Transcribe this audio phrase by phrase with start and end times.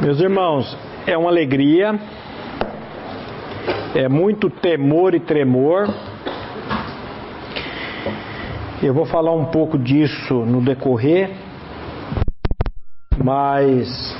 [0.00, 1.98] Meus irmãos, é uma alegria,
[3.94, 5.88] é muito temor e tremor.
[8.82, 11.30] Eu vou falar um pouco disso no decorrer,
[13.16, 14.16] mas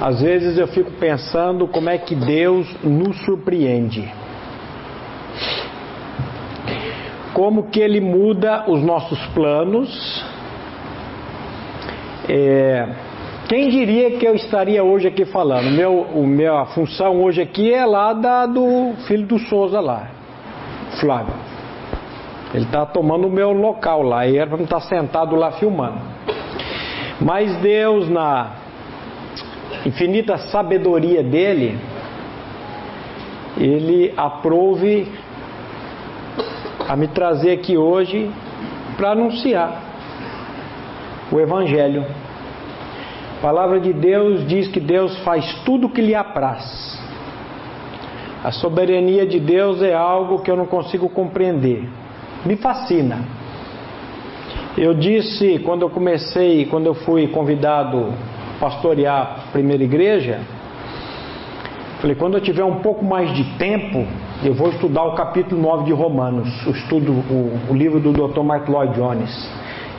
[0.00, 4.06] às vezes eu fico pensando como é que Deus nos surpreende.
[7.32, 10.24] Como que Ele muda os nossos planos.
[12.28, 13.05] É,
[13.48, 15.70] quem diria que eu estaria hoje aqui falando?
[15.70, 20.08] Meu, o minha função hoje aqui é lá da, do filho do Souza lá,
[21.00, 21.34] Flávio.
[22.52, 26.00] Ele está tomando o meu local lá e era para estar sentado lá filmando.
[27.20, 28.52] Mas Deus, na
[29.84, 31.78] infinita sabedoria dele,
[33.56, 35.06] ele aprove
[36.88, 38.30] a me trazer aqui hoje
[38.96, 39.82] para anunciar
[41.30, 42.04] o Evangelho.
[43.38, 46.96] A palavra de Deus diz que Deus faz tudo o que lhe apraz.
[48.42, 51.86] A soberania de Deus é algo que eu não consigo compreender.
[52.46, 53.18] Me fascina.
[54.76, 58.12] Eu disse quando eu comecei, quando eu fui convidado
[58.56, 60.40] a pastorear a primeira igreja,
[62.00, 64.06] falei, quando eu tiver um pouco mais de tempo,
[64.44, 68.42] eu vou estudar o capítulo 9 de Romanos, o estudo, o, o livro do Dr.
[68.42, 69.50] Mark Lloyd Jones.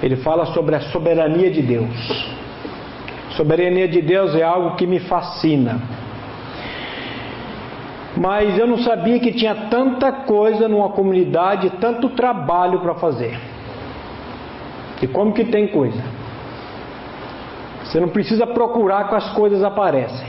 [0.02, 2.47] Ele fala sobre a soberania de Deus.
[3.38, 5.80] Soberania de Deus é algo que me fascina.
[8.18, 13.38] Mas eu não sabia que tinha tanta coisa numa comunidade, tanto trabalho para fazer.
[15.00, 16.04] E como que tem coisa?
[17.84, 20.28] Você não precisa procurar que as coisas aparecem.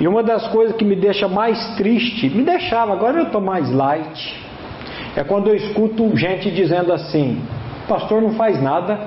[0.00, 3.70] E uma das coisas que me deixa mais triste, me deixava, agora eu estou mais
[3.70, 4.34] light,
[5.14, 7.40] é quando eu escuto gente dizendo assim:
[7.86, 8.98] pastor não faz nada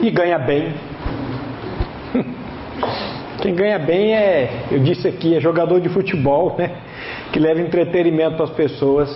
[0.00, 0.74] e ganha bem.
[3.44, 6.78] Quem ganha bem é, eu disse aqui, é jogador de futebol, né?
[7.30, 9.14] Que leva entretenimento para as pessoas.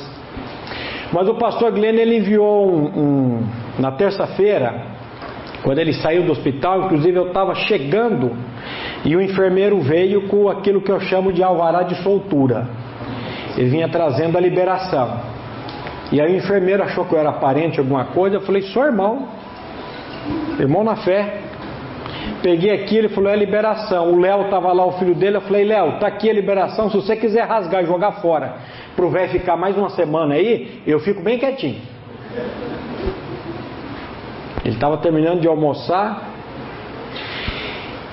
[1.11, 4.83] Mas o pastor Glenn ele enviou um, um na terça-feira,
[5.63, 8.37] quando ele saiu do hospital, inclusive eu estava chegando
[9.03, 12.69] e o enfermeiro veio com aquilo que eu chamo de alvará de soltura.
[13.57, 15.23] Ele vinha trazendo a liberação.
[16.13, 18.37] E aí o enfermeiro achou que eu era parente, alguma coisa.
[18.37, 19.27] Eu falei, sou irmão,
[20.61, 21.48] irmão na fé.
[22.43, 24.13] Peguei aqui, ele falou, é liberação.
[24.13, 25.37] O Léo estava lá, o filho dele.
[25.37, 26.91] Eu falei, Léo, tá aqui a liberação.
[26.91, 28.55] Se você quiser rasgar e jogar fora,
[28.95, 31.81] pro velho ficar mais uma semana aí, eu fico bem quietinho.
[34.65, 36.29] Ele estava terminando de almoçar.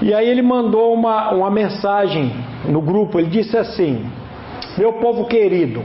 [0.02, 2.32] E aí ele mandou uma, uma mensagem
[2.66, 3.20] no grupo.
[3.20, 4.06] Ele disse assim:
[4.78, 5.84] Meu povo querido,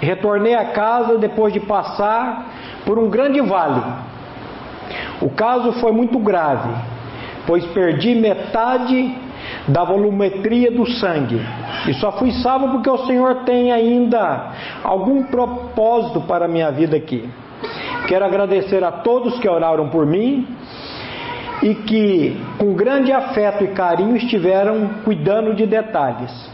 [0.00, 2.50] retornei a casa depois de passar
[2.84, 3.82] por um grande vale.
[5.20, 6.70] O caso foi muito grave,
[7.46, 9.14] pois perdi metade
[9.68, 11.40] da volumetria do sangue.
[11.88, 16.96] E só fui salvo porque o Senhor tem ainda algum propósito para a minha vida
[16.96, 17.28] aqui.
[18.06, 20.46] Quero agradecer a todos que oraram por mim
[21.62, 26.50] e que, com grande afeto e carinho, estiveram cuidando de detalhes.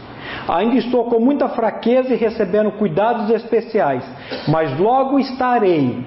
[0.47, 4.03] Ainda estou com muita fraqueza e recebendo cuidados especiais,
[4.47, 6.03] mas logo estarei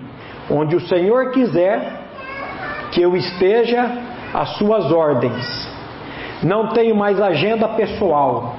[0.50, 2.00] onde o Senhor quiser
[2.92, 5.68] que eu esteja às suas ordens.
[6.42, 8.56] Não tenho mais agenda pessoal.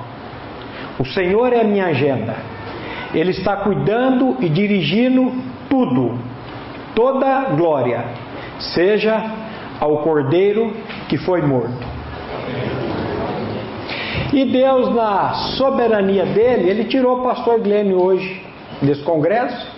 [1.00, 2.36] O Senhor é a minha agenda.
[3.14, 5.32] Ele está cuidando e dirigindo
[5.70, 6.18] tudo.
[6.96, 8.06] Toda glória
[8.60, 9.22] seja
[9.80, 10.74] ao cordeiro
[11.10, 11.94] que foi morto.
[14.32, 18.42] E Deus, na soberania dele, ele tirou o pastor Glenn hoje
[18.82, 19.72] desse congresso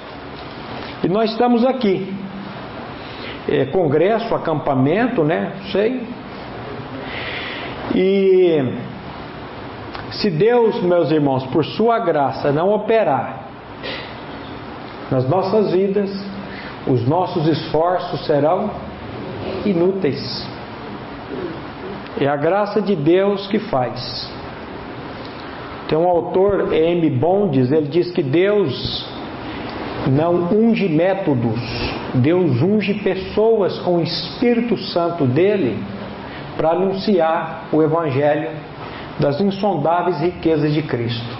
[1.03, 2.13] e nós estamos aqui.
[3.47, 5.53] É, congresso, acampamento, né?
[5.71, 6.01] Sei.
[7.93, 8.63] E
[10.11, 13.45] se Deus, meus irmãos, por sua graça, não operar
[15.11, 16.09] nas nossas vidas,
[16.87, 18.71] os nossos esforços serão
[19.65, 20.47] inúteis.
[22.19, 24.31] É a graça de Deus que faz.
[25.87, 27.09] Tem um autor, M.
[27.11, 29.05] Bondes, ele diz que Deus
[30.07, 31.59] não unge métodos,
[32.13, 35.77] Deus unge pessoas com o Espírito Santo dele
[36.55, 38.49] para anunciar o Evangelho
[39.19, 41.37] das insondáveis riquezas de Cristo.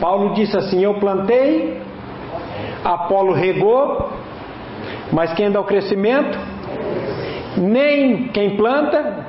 [0.00, 1.80] Paulo disse assim: Eu plantei,
[2.84, 4.10] Apolo regou,
[5.12, 6.38] mas quem dá o crescimento?
[7.56, 9.24] Nem quem planta,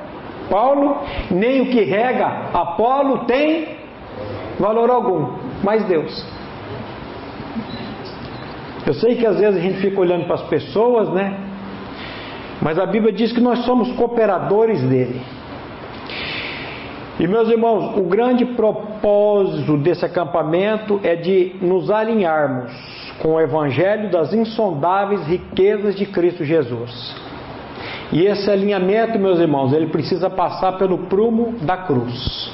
[0.50, 0.98] Paulo,
[1.30, 3.76] nem o que rega, Apolo, tem
[4.58, 6.26] valor algum, mas Deus.
[8.86, 11.36] Eu sei que às vezes a gente fica olhando para as pessoas, né?
[12.62, 15.20] Mas a Bíblia diz que nós somos cooperadores dele.
[17.18, 22.70] E meus irmãos, o grande propósito desse acampamento é de nos alinharmos
[23.18, 27.16] com o Evangelho das insondáveis riquezas de Cristo Jesus.
[28.12, 32.52] E esse alinhamento, meus irmãos, ele precisa passar pelo prumo da cruz.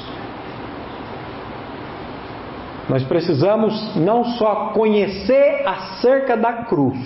[2.88, 6.98] Nós precisamos não só conhecer acerca da cruz,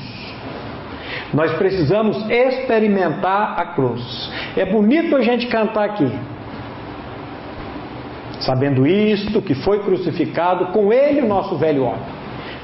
[1.34, 4.30] nós precisamos experimentar a cruz.
[4.56, 6.10] É bonito a gente cantar aqui,
[8.40, 12.00] sabendo isto, que foi crucificado com ele o nosso velho homem,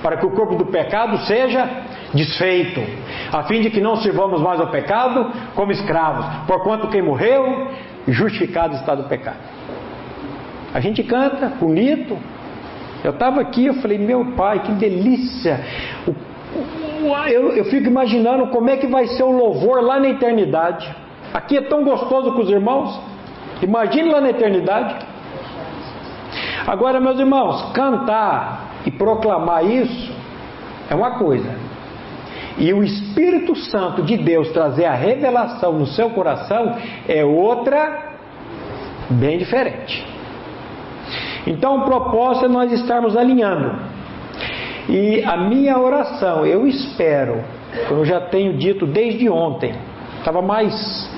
[0.02, 1.68] para que o corpo do pecado seja
[2.14, 2.80] desfeito,
[3.32, 7.68] a fim de que não sirvamos mais ao pecado como escravos, porquanto quem morreu,
[8.08, 9.38] justificado está do pecado.
[10.74, 12.16] A gente canta, bonito.
[13.04, 15.60] Eu estava aqui, eu falei, meu pai, que delícia.
[17.30, 20.88] Eu, eu fico imaginando como é que vai ser o louvor lá na eternidade.
[21.32, 23.00] Aqui é tão gostoso com os irmãos.
[23.62, 25.06] Imagine lá na eternidade.
[26.66, 30.12] Agora, meus irmãos, cantar e proclamar isso
[30.88, 31.72] é uma coisa
[32.58, 36.76] e o Espírito Santo de Deus trazer a revelação no seu coração
[37.08, 38.12] é outra
[39.10, 40.06] bem diferente.
[41.46, 43.72] Então, o propósito é nós estarmos alinhando.
[44.88, 47.42] E a minha oração, eu espero,
[47.88, 49.74] como eu já tenho dito desde ontem,
[50.18, 51.10] estava mais.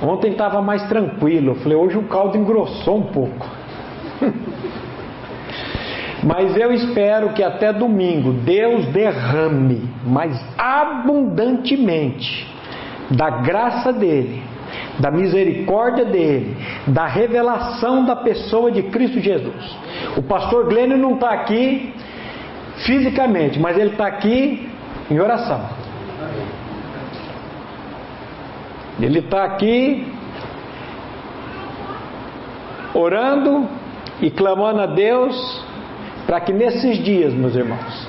[0.00, 1.52] Ontem estava mais tranquilo.
[1.52, 3.46] Eu falei, hoje o caldo engrossou um pouco.
[6.22, 12.46] Mas eu espero que até domingo Deus derrame mais abundantemente
[13.10, 14.42] da graça dele,
[14.98, 16.56] da misericórdia dele,
[16.86, 19.76] da revelação da pessoa de Cristo Jesus.
[20.16, 21.92] O pastor Glênio não está aqui
[22.84, 24.68] fisicamente, mas ele está aqui
[25.10, 25.60] em oração.
[29.00, 30.12] Ele está aqui
[32.94, 33.68] orando
[34.20, 35.64] e clamando a Deus
[36.26, 38.08] para que nesses dias, meus irmãos,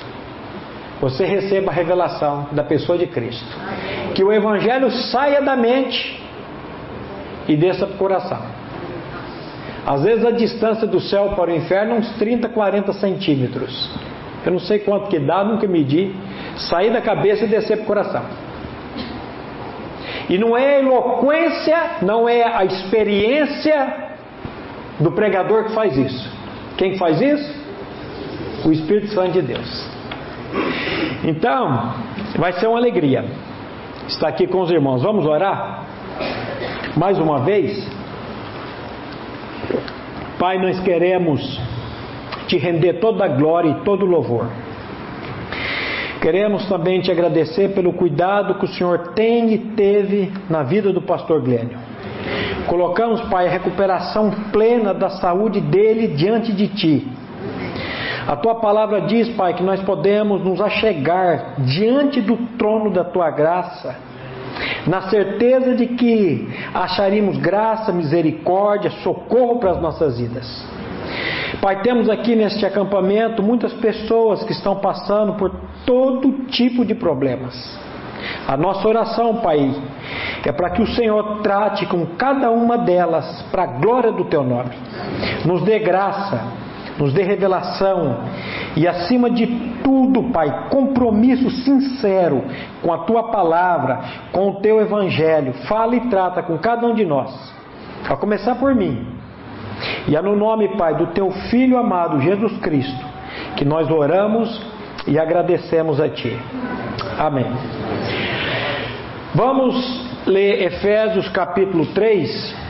[1.00, 3.46] você receba a revelação da pessoa de Cristo.
[4.14, 6.20] Que o Evangelho saia da mente
[7.50, 8.40] e desça para o coração.
[9.86, 13.90] Às vezes a distância do céu para o inferno é uns 30, 40 centímetros.
[14.44, 16.14] Eu não sei quanto que dá, nunca medi.
[16.56, 18.22] Sair da cabeça e descer para o coração.
[20.28, 24.10] E não é a eloquência, não é a experiência
[25.00, 26.30] do pregador que faz isso.
[26.76, 27.60] Quem faz isso?
[28.64, 29.88] o Espírito Santo de Deus.
[31.24, 31.94] Então,
[32.36, 33.24] vai ser uma alegria
[34.08, 35.02] estar aqui com os irmãos.
[35.02, 35.84] Vamos orar?
[36.96, 37.86] Mais uma vez.
[40.38, 41.60] Pai, nós queremos
[42.46, 44.48] te render toda a glória e todo o louvor.
[46.20, 51.00] Queremos também te agradecer pelo cuidado que o Senhor tem e teve na vida do
[51.00, 51.78] pastor Glênio.
[52.66, 57.08] Colocamos, Pai, a recuperação plena da saúde dele diante de ti
[58.30, 63.28] a tua palavra diz, Pai, que nós podemos nos achegar diante do trono da tua
[63.28, 63.96] graça,
[64.86, 70.66] na certeza de que acharíamos graça, misericórdia, socorro para as nossas vidas.
[71.60, 75.50] Pai, temos aqui neste acampamento muitas pessoas que estão passando por
[75.84, 77.78] todo tipo de problemas.
[78.46, 79.74] A nossa oração, Pai,
[80.44, 84.42] é para que o Senhor trate com cada uma delas para a glória do Teu
[84.42, 84.70] nome.
[85.44, 86.40] Nos dê graça,
[87.00, 88.18] nos dê revelação
[88.76, 89.46] e, acima de
[89.82, 92.44] tudo, Pai, compromisso sincero
[92.82, 95.54] com a tua palavra, com o teu evangelho.
[95.66, 97.32] Fala e trata com cada um de nós,
[98.08, 99.06] a começar por mim.
[100.06, 103.10] E é no nome, Pai, do teu filho amado Jesus Cristo
[103.56, 104.60] que nós oramos
[105.06, 106.36] e agradecemos a Ti.
[107.18, 107.46] Amém.
[109.34, 112.69] Vamos ler Efésios capítulo 3.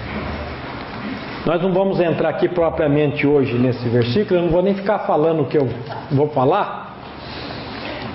[1.45, 5.41] Nós não vamos entrar aqui propriamente hoje nesse versículo, eu não vou nem ficar falando
[5.41, 5.67] o que eu
[6.11, 6.95] vou falar,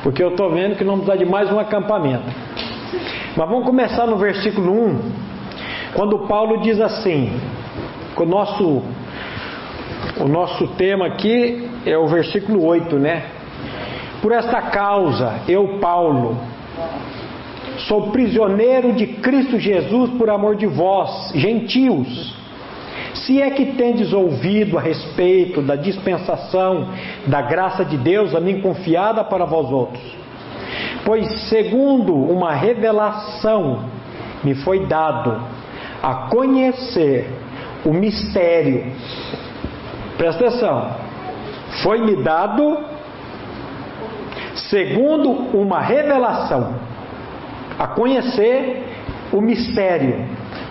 [0.03, 2.25] porque eu estou vendo que não precisa de mais um acampamento.
[3.35, 5.11] Mas vamos começar no versículo 1,
[5.95, 7.31] quando Paulo diz assim:
[8.15, 8.83] o nosso,
[10.19, 13.25] o nosso tema aqui é o versículo 8, né?
[14.21, 16.37] Por esta causa, eu, Paulo,
[17.87, 22.44] sou prisioneiro de Cristo Jesus por amor de vós, gentios
[23.25, 26.89] se é que tendes ouvido a respeito da dispensação
[27.25, 30.03] da graça de Deus a mim confiada para vós outros.
[31.03, 33.85] Pois, segundo uma revelação,
[34.43, 35.41] me foi dado
[36.01, 37.27] a conhecer
[37.83, 38.91] o mistério.
[40.17, 40.95] Presta atenção.
[41.83, 42.77] Foi-me dado,
[44.69, 46.75] segundo uma revelação,
[47.77, 48.83] a conhecer
[49.31, 50.25] o mistério,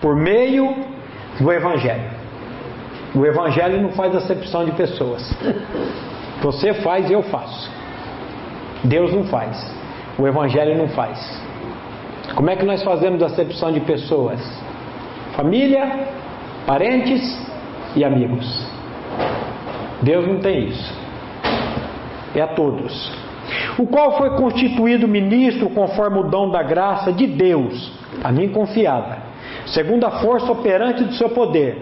[0.00, 0.74] por meio
[1.40, 2.10] do Evangelho.
[3.14, 5.34] O Evangelho não faz acepção de pessoas.
[6.42, 7.70] Você faz e eu faço.
[8.84, 9.74] Deus não faz.
[10.18, 11.18] O Evangelho não faz.
[12.34, 14.40] Como é que nós fazemos acepção de pessoas?
[15.34, 16.08] Família,
[16.66, 17.22] parentes
[17.94, 18.66] e amigos.
[20.02, 20.94] Deus não tem isso.
[22.34, 23.12] É a todos.
[23.78, 29.18] O qual foi constituído ministro conforme o dom da graça de Deus, a mim confiada,
[29.66, 31.78] segundo a força operante do seu poder.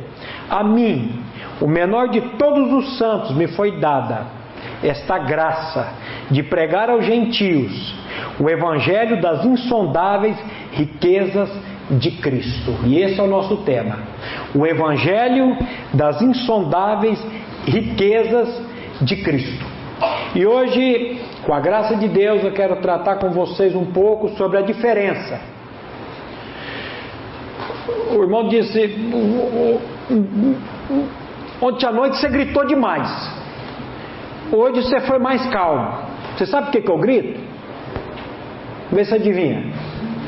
[0.49, 1.21] A mim,
[1.61, 4.45] o menor de todos os santos, me foi dada
[4.83, 5.93] esta graça
[6.31, 7.95] de pregar aos gentios
[8.39, 10.37] o evangelho das insondáveis
[10.73, 11.51] riquezas
[11.91, 12.75] de Cristo.
[12.85, 13.99] E esse é o nosso tema.
[14.55, 15.57] O evangelho
[15.93, 17.23] das insondáveis
[17.67, 18.63] riquezas
[19.01, 19.65] de Cristo.
[20.35, 24.59] E hoje, com a graça de Deus, eu quero tratar com vocês um pouco sobre
[24.59, 25.54] a diferença.
[28.11, 28.95] O irmão disse:
[31.61, 33.09] Ontem à noite você gritou demais.
[34.53, 35.99] Hoje você foi mais calmo.
[36.37, 37.41] Você sabe por que, que eu grito?
[38.93, 39.73] Vê se adivinha.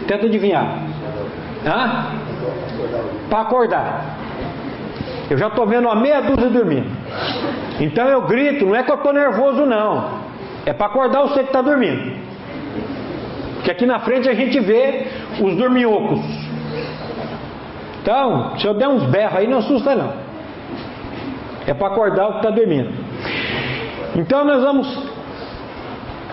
[0.06, 0.78] Tenta adivinhar.
[1.64, 2.06] Hã?
[3.28, 4.16] Para acordar.
[5.28, 6.88] Eu já estou vendo uma meia dúzia dormindo.
[7.80, 10.20] Então eu grito, não é que eu estou nervoso, não.
[10.64, 12.12] É para acordar você que está dormindo.
[13.54, 15.06] Porque aqui na frente a gente vê
[15.40, 16.20] os dorminhocos.
[18.06, 20.12] Então, se eu der uns berros aí, não assusta não.
[21.66, 22.92] É para acordar o que está dormindo.
[24.14, 24.86] Então nós vamos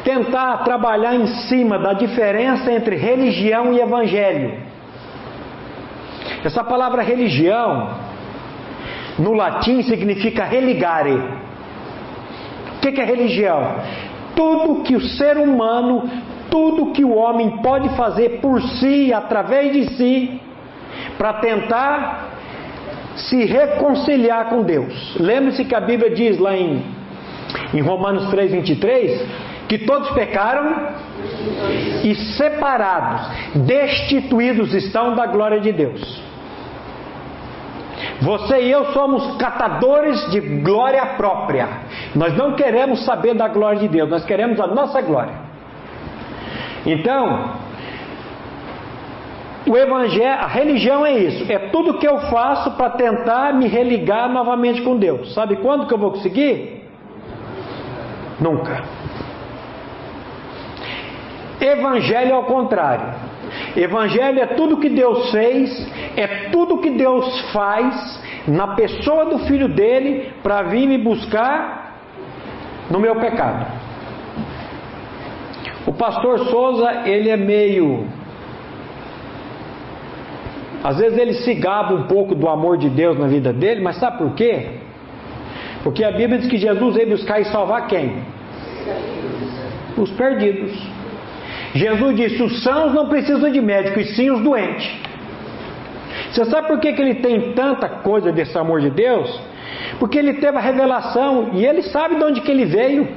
[0.03, 4.53] tentar trabalhar em cima da diferença entre religião e evangelho.
[6.46, 7.89] Essa palavra religião
[9.18, 11.15] no latim significa religare.
[12.75, 13.77] O que é religião?
[14.36, 16.08] Tudo que o ser humano,
[16.51, 20.39] tudo que o homem pode fazer por si, através de si,
[21.18, 22.30] para tentar
[23.16, 25.16] se reconciliar com Deus.
[25.20, 26.84] Lembre-se que a Bíblia diz lá em,
[27.74, 30.90] em Romanos 3,23 que todos pecaram
[32.04, 36.22] e separados, destituídos estão da glória de Deus.
[38.22, 41.68] Você e eu somos catadores de glória própria.
[42.14, 45.34] Nós não queremos saber da glória de Deus, nós queremos a nossa glória.
[46.86, 47.52] Então,
[49.65, 54.29] o evangelho, a religião é isso, é tudo que eu faço para tentar me religar
[54.29, 55.34] novamente com Deus.
[55.34, 56.84] Sabe quando que eu vou conseguir?
[58.39, 58.84] Nunca.
[61.62, 63.13] Evangelho ao contrário.
[63.75, 65.70] Evangelho é tudo que Deus fez,
[66.17, 72.00] é tudo que Deus faz na pessoa do filho dele para vir me buscar
[72.89, 73.65] no meu pecado.
[75.86, 78.08] O pastor Souza, ele é meio.
[80.84, 83.96] Às vezes ele se gaba um pouco do amor de Deus na vida dele, mas
[83.98, 84.80] sabe por quê?
[85.84, 88.22] Porque a Bíblia diz que Jesus veio buscar e salvar quem?
[89.98, 90.74] Os perdidos.
[91.74, 94.92] Jesus disse: os sãos não precisam de médico, e sim os doentes.
[96.32, 99.42] Você sabe por que, que ele tem tanta coisa desse amor de Deus?
[100.00, 103.08] Porque ele teve a revelação e ele sabe de onde que ele veio.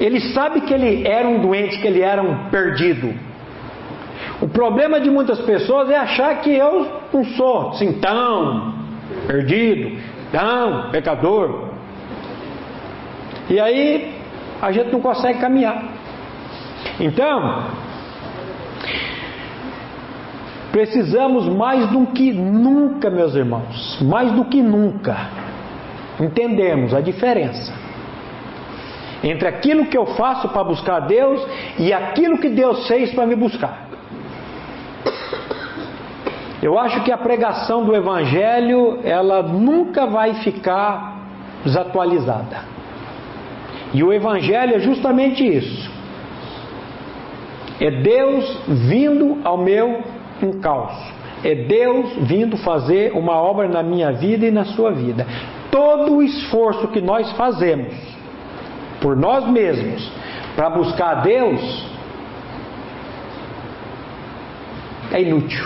[0.00, 3.25] Ele sabe que ele era um doente, que ele era um perdido.
[4.56, 8.72] Problema de muitas pessoas é achar que eu não sou assim tão
[9.26, 10.00] perdido,
[10.32, 11.72] tão pecador.
[13.50, 14.14] E aí
[14.62, 15.84] a gente não consegue caminhar.
[16.98, 17.64] Então,
[20.72, 25.18] precisamos mais do que nunca, meus irmãos, mais do que nunca,
[26.18, 27.74] entendemos a diferença
[29.22, 31.46] entre aquilo que eu faço para buscar Deus
[31.78, 33.86] e aquilo que Deus fez para me buscar.
[36.62, 41.16] Eu acho que a pregação do Evangelho ela nunca vai ficar
[41.64, 42.64] desatualizada.
[43.92, 45.90] E o Evangelho é justamente isso.
[47.80, 50.02] É Deus vindo ao meu
[50.42, 51.14] encalço.
[51.44, 55.26] É Deus vindo fazer uma obra na minha vida e na sua vida.
[55.70, 57.94] Todo o esforço que nós fazemos
[59.00, 60.10] por nós mesmos
[60.56, 61.95] para buscar a Deus
[65.16, 65.64] é inútil.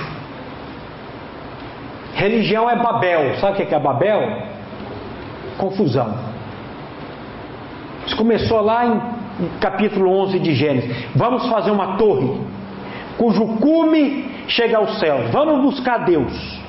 [2.14, 3.35] Religião é Babel.
[3.40, 4.42] Sabe o que é Babel?
[5.59, 6.14] Confusão.
[8.07, 9.00] Isso começou lá em
[9.61, 11.07] capítulo 11 de Gênesis.
[11.14, 12.40] Vamos fazer uma torre
[13.19, 15.30] cujo cume chega aos céus.
[15.30, 16.61] Vamos buscar Deus.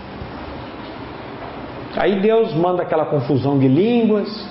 [1.95, 4.49] Aí Deus manda aquela confusão de línguas.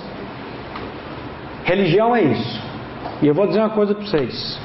[1.65, 2.61] Religião é isso.
[3.21, 4.59] E eu vou dizer uma coisa para vocês.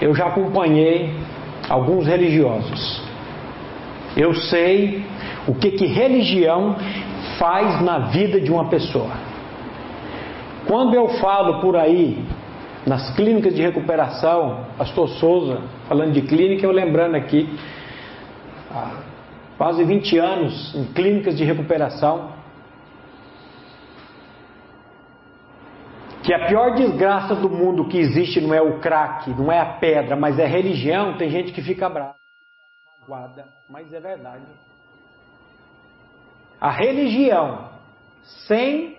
[0.00, 1.14] Eu já acompanhei
[1.72, 3.02] alguns religiosos.
[4.14, 5.06] Eu sei
[5.48, 6.76] o que, que religião
[7.38, 9.10] faz na vida de uma pessoa.
[10.66, 12.22] Quando eu falo por aí,
[12.86, 17.48] nas clínicas de recuperação, Pastor Souza, falando de clínica, eu lembrando aqui,
[18.70, 18.90] há
[19.56, 22.41] quase 20 anos em clínicas de recuperação,
[26.22, 29.78] que a pior desgraça do mundo que existe não é o crack, não é a
[29.78, 32.14] pedra, mas é religião, tem gente que fica brava,
[33.06, 34.46] guarda, mas é verdade.
[36.60, 37.72] A religião
[38.46, 38.96] sem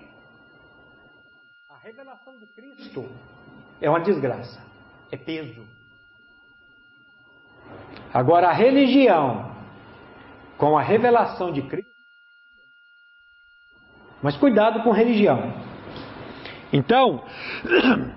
[1.69, 3.09] a revelação de Cristo
[3.81, 4.61] é uma desgraça,
[5.09, 5.65] é peso.
[8.13, 9.55] Agora a religião
[10.57, 11.91] com a revelação de Cristo,
[14.21, 15.72] mas cuidado com religião.
[16.73, 17.23] Então,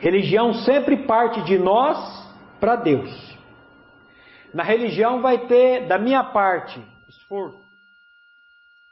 [0.00, 3.38] religião sempre parte de nós para Deus.
[4.52, 7.62] Na religião vai ter, da minha parte, esforço,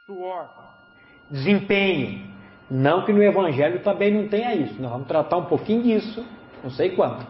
[0.05, 0.49] suor,
[1.29, 2.29] desempenho.
[2.71, 4.81] Não que no Evangelho também não tenha isso.
[4.81, 6.25] Nós vamos tratar um pouquinho disso,
[6.63, 7.25] não sei quanto.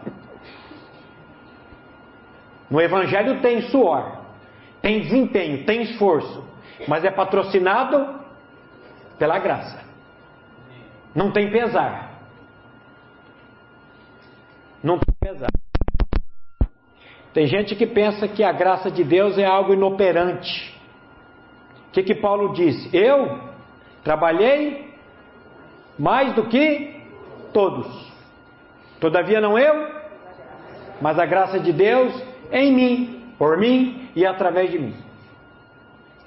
[2.70, 4.20] No Evangelho tem suor,
[4.80, 6.46] tem desempenho, tem esforço,
[6.86, 8.20] mas é patrocinado
[9.18, 9.89] pela graça.
[11.14, 12.20] Não tem pesar.
[14.82, 15.50] Não tem pesar.
[17.32, 20.78] Tem gente que pensa que a graça de Deus é algo inoperante.
[21.88, 22.94] O que, que Paulo disse?
[22.96, 23.38] Eu
[24.02, 24.94] trabalhei
[25.98, 27.00] mais do que
[27.52, 27.86] todos.
[29.00, 29.88] Todavia não eu,
[31.00, 32.12] mas a graça de Deus
[32.52, 35.09] em mim, por mim e através de mim.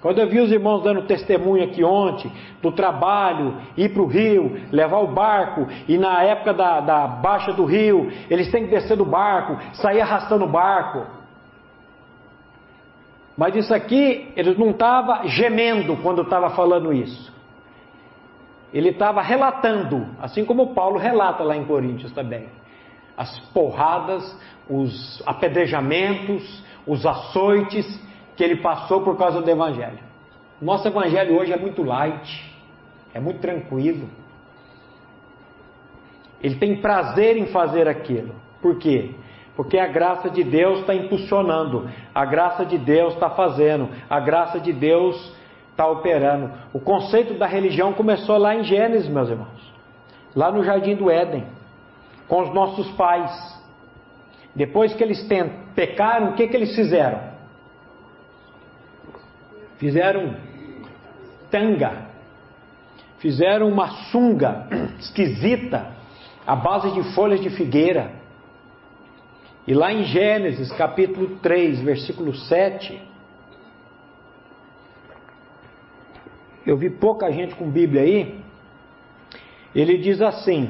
[0.03, 2.29] Quando eu vi os irmãos dando testemunho aqui ontem,
[2.61, 7.53] do trabalho, ir para o rio, levar o barco, e na época da, da baixa
[7.53, 11.07] do rio, eles têm que descer do barco, sair arrastando o barco.
[13.37, 17.33] Mas isso aqui, eles não estavam gemendo quando estava falando isso.
[18.73, 22.49] Ele estava relatando, assim como Paulo relata lá em Coríntios também.
[23.15, 24.37] As porradas,
[24.69, 27.87] os apedrejamentos, os açoites,
[28.35, 29.99] que ele passou por causa do Evangelho.
[30.61, 32.53] Nosso Evangelho hoje é muito light,
[33.13, 34.09] é muito tranquilo.
[36.41, 38.35] Ele tem prazer em fazer aquilo.
[38.61, 39.11] Por quê?
[39.55, 44.59] Porque a graça de Deus está impulsionando, a graça de Deus está fazendo, a graça
[44.59, 45.33] de Deus
[45.69, 46.51] está operando.
[46.73, 49.73] O conceito da religião começou lá em Gênesis, meus irmãos,
[50.35, 51.45] lá no jardim do Éden,
[52.27, 53.31] com os nossos pais.
[54.55, 55.27] Depois que eles
[55.75, 57.32] pecaram, o que, que eles fizeram?
[59.77, 60.35] Fizeram
[61.49, 62.07] tanga,
[63.19, 64.67] fizeram uma sunga
[64.99, 65.91] esquisita,
[66.45, 68.11] à base de folhas de figueira.
[69.65, 73.01] E lá em Gênesis capítulo 3, versículo 7,
[76.65, 78.43] eu vi pouca gente com Bíblia aí,
[79.75, 80.69] ele diz assim: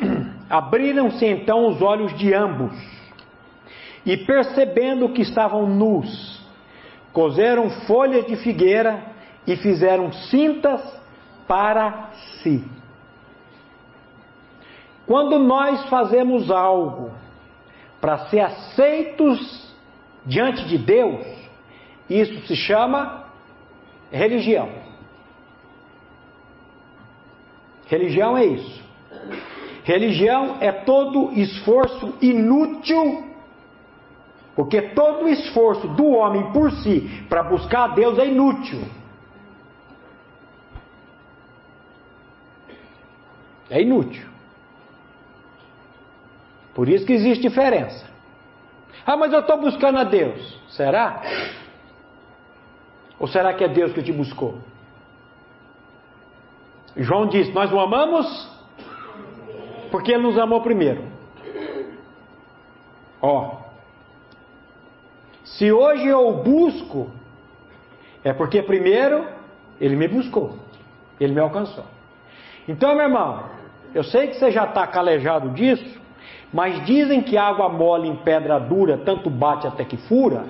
[0.48, 2.72] Abriram-se então os olhos de ambos,
[4.04, 6.37] e percebendo que estavam nus,
[7.12, 9.02] cozeram folhas de figueira
[9.46, 10.80] e fizeram cintas
[11.46, 12.10] para
[12.42, 12.64] si.
[15.06, 17.12] Quando nós fazemos algo
[18.00, 19.74] para ser aceitos
[20.26, 21.26] diante de Deus,
[22.10, 23.24] isso se chama
[24.12, 24.68] religião.
[27.86, 28.82] Religião é isso.
[29.82, 33.27] Religião é todo esforço inútil
[34.58, 38.82] porque todo o esforço do homem por si para buscar a Deus é inútil.
[43.70, 44.26] É inútil.
[46.74, 48.04] Por isso que existe diferença.
[49.06, 50.60] Ah, mas eu estou buscando a Deus.
[50.70, 51.22] Será?
[53.16, 54.58] Ou será que é Deus que te buscou?
[56.96, 58.26] João disse: Nós o amamos
[59.92, 61.04] porque Ele nos amou primeiro.
[63.22, 63.67] Ó,
[65.56, 67.10] se hoje eu busco,
[68.22, 69.24] é porque primeiro
[69.80, 70.56] ele me buscou,
[71.18, 71.84] ele me alcançou.
[72.66, 73.44] Então, meu irmão,
[73.94, 75.98] eu sei que você já está calejado disso,
[76.52, 80.44] mas dizem que água mole em pedra dura tanto bate até que fura,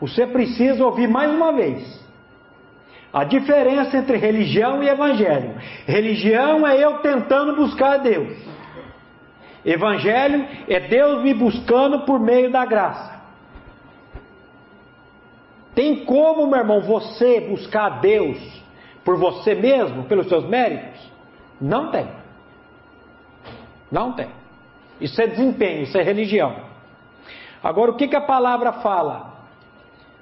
[0.00, 2.04] você precisa ouvir mais uma vez.
[3.12, 5.54] A diferença entre religião e evangelho.
[5.86, 8.36] Religião é eu tentando buscar a Deus.
[9.64, 13.15] Evangelho é Deus me buscando por meio da graça.
[15.76, 18.38] Tem como, meu irmão, você buscar a Deus
[19.04, 20.98] por você mesmo, pelos seus méritos?
[21.60, 22.08] Não tem.
[23.92, 24.28] Não tem.
[24.98, 26.64] Isso é desempenho, isso é religião.
[27.62, 29.34] Agora, o que, que a palavra fala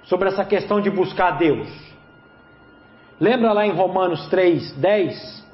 [0.03, 1.69] sobre essa questão de buscar a Deus?
[3.21, 5.49] Lembra lá em Romanos 3, 10,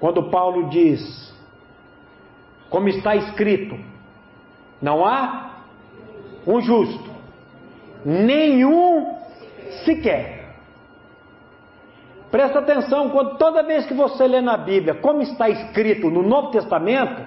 [0.00, 1.32] quando Paulo diz:
[2.68, 3.78] Como está escrito,
[4.82, 5.60] não há
[6.44, 7.10] um justo,
[8.04, 9.15] nenhum
[9.84, 10.46] sequer.
[12.30, 16.50] Presta atenção, quando toda vez que você lê na Bíblia, como está escrito no Novo
[16.50, 17.22] Testamento,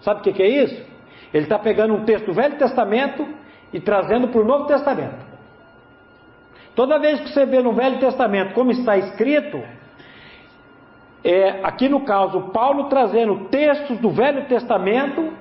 [0.00, 0.84] sabe o que, que é isso?
[1.32, 3.26] Ele está pegando um texto do Velho Testamento
[3.72, 5.24] e trazendo para o Novo Testamento.
[6.74, 9.62] Toda vez que você vê no Velho Testamento como está escrito,
[11.22, 15.32] é, aqui no caso, Paulo trazendo textos do Velho Testamento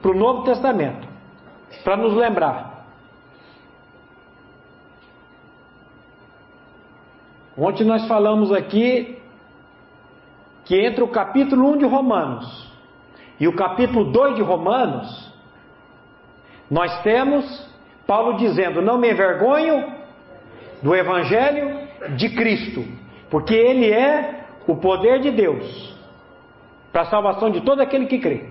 [0.00, 1.06] para o Novo Testamento,
[1.84, 2.71] para nos lembrar.
[7.56, 9.18] Ontem nós falamos aqui
[10.64, 12.72] que entre o capítulo 1 de Romanos
[13.38, 15.32] e o capítulo 2 de Romanos,
[16.70, 17.70] nós temos
[18.06, 19.92] Paulo dizendo: Não me envergonho
[20.82, 22.84] do Evangelho de Cristo,
[23.30, 25.92] porque ele é o poder de Deus
[26.92, 28.50] para a salvação de todo aquele que crê.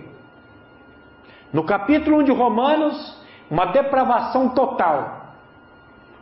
[1.52, 5.36] No capítulo 1 de Romanos, uma depravação total.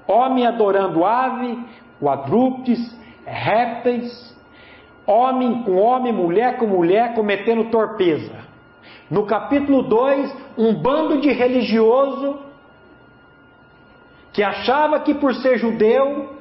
[0.07, 1.59] Homem adorando ave,
[1.99, 4.37] quadrúpedes, répteis,
[5.05, 8.47] homem com homem, mulher com mulher, cometendo torpeza.
[9.09, 12.39] No capítulo 2, um bando de religioso
[14.31, 16.37] que achava que por ser judeu,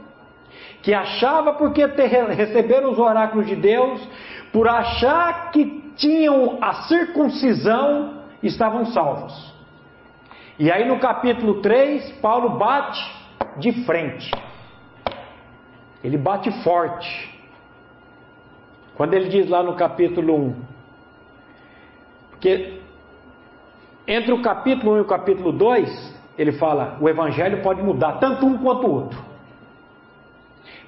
[0.83, 4.07] que achava porque receberam os oráculos de Deus,
[4.53, 9.55] por achar que tinham a circuncisão, estavam salvos.
[10.59, 13.01] E aí no capítulo 3, Paulo bate
[13.59, 14.31] de frente.
[16.03, 17.39] Ele bate forte.
[18.95, 20.57] Quando ele diz lá no capítulo 1,
[22.31, 22.81] porque
[24.07, 28.47] entre o capítulo 1 e o capítulo 2, ele fala: o evangelho pode mudar, tanto
[28.47, 29.29] um quanto o outro.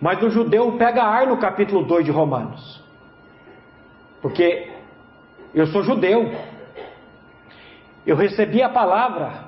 [0.01, 2.83] Mas o judeu pega ar no capítulo 2 de Romanos.
[4.23, 4.71] Porque
[5.53, 6.33] eu sou judeu,
[8.07, 9.45] eu recebi a palavra,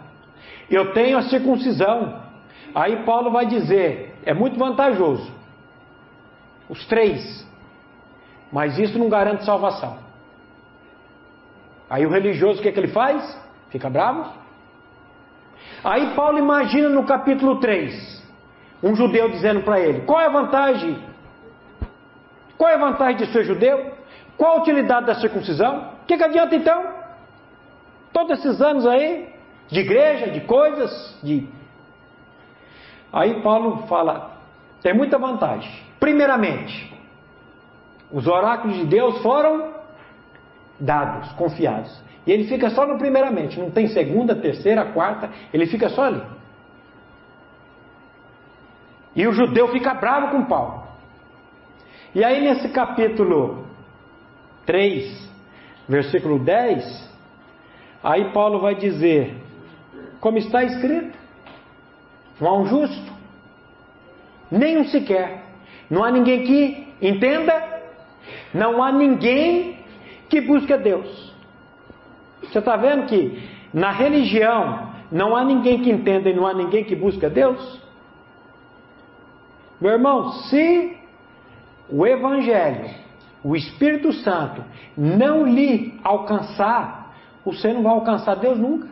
[0.68, 2.20] eu tenho a circuncisão.
[2.74, 5.32] Aí Paulo vai dizer: é muito vantajoso,
[6.72, 7.46] os três,
[8.50, 9.98] mas isso não garante salvação.
[11.88, 13.38] Aí o religioso o que, é que ele faz?
[13.68, 14.32] Fica bravo?
[15.84, 18.22] Aí Paulo imagina no capítulo 3,
[18.82, 20.98] um judeu dizendo para ele: qual é a vantagem?
[22.56, 23.92] Qual é a vantagem de ser judeu?
[24.38, 25.90] Qual a utilidade da circuncisão?
[26.02, 26.82] O que, que adianta então?
[28.14, 29.28] Todos esses anos aí,
[29.68, 31.46] de igreja, de coisas, de.
[33.12, 34.31] Aí Paulo fala:
[34.82, 35.70] tem muita vantagem.
[36.00, 36.92] Primeiramente,
[38.10, 39.72] os oráculos de Deus foram
[40.78, 42.02] dados, confiados.
[42.26, 46.22] E ele fica só no primeiramente, não tem segunda, terceira, quarta, ele fica só ali.
[49.14, 50.82] E o judeu fica bravo com Paulo.
[52.14, 53.66] E aí nesse capítulo
[54.66, 55.30] 3,
[55.88, 57.10] versículo 10,
[58.02, 59.36] aí Paulo vai dizer:
[60.20, 61.16] Como está escrito,
[62.40, 63.12] não há um justo,
[64.52, 65.42] nem um sequer,
[65.88, 67.80] não há ninguém que entenda,
[68.52, 69.78] não há ninguém
[70.28, 71.34] que busque a Deus.
[72.42, 76.84] Você está vendo que na religião não há ninguém que entenda e não há ninguém
[76.84, 77.80] que busca Deus?
[79.80, 80.98] Meu irmão, se
[81.88, 82.90] o Evangelho,
[83.42, 84.62] o Espírito Santo,
[84.96, 88.86] não lhe alcançar, você não vai alcançar Deus nunca.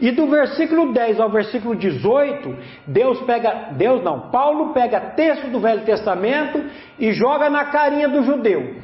[0.00, 5.60] E do versículo 10 ao versículo 18, Deus pega, Deus não, Paulo pega texto do
[5.60, 6.64] Velho Testamento
[6.98, 8.82] e joga na carinha do judeu.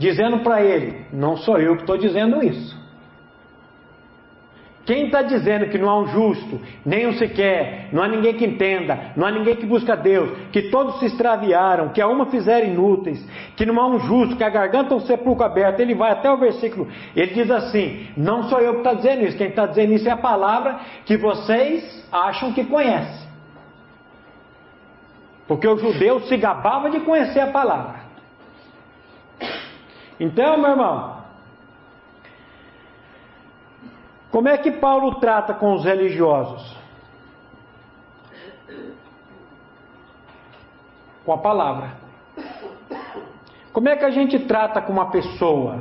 [0.00, 2.80] dizendo para ele: Não sou eu que estou dizendo isso.
[4.90, 8.44] Quem está dizendo que não há um justo, nem um sequer, não há ninguém que
[8.44, 12.66] entenda, não há ninguém que busca Deus, que todos se extraviaram, que a uma fizeram
[12.66, 13.24] inúteis,
[13.54, 16.28] que não há um justo, que a garganta é um sepulcro aberto, ele vai até
[16.28, 19.92] o versículo, ele diz assim: Não sou eu que está dizendo isso, quem está dizendo
[19.92, 23.28] isso é a palavra que vocês acham que conhecem.
[25.46, 28.00] Porque o judeu se gabava de conhecer a palavra.
[30.18, 31.19] Então, meu irmão,
[34.30, 36.76] como é que Paulo trata com os religiosos?
[41.24, 41.92] Com a palavra.
[43.72, 45.80] Como é que a gente trata com uma pessoa?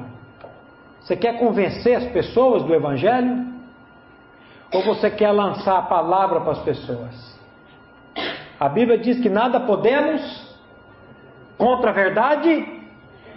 [1.01, 3.47] Você quer convencer as pessoas do Evangelho?
[4.71, 7.39] Ou você quer lançar a palavra para as pessoas?
[8.59, 10.21] A Bíblia diz que nada podemos
[11.57, 12.81] contra a verdade,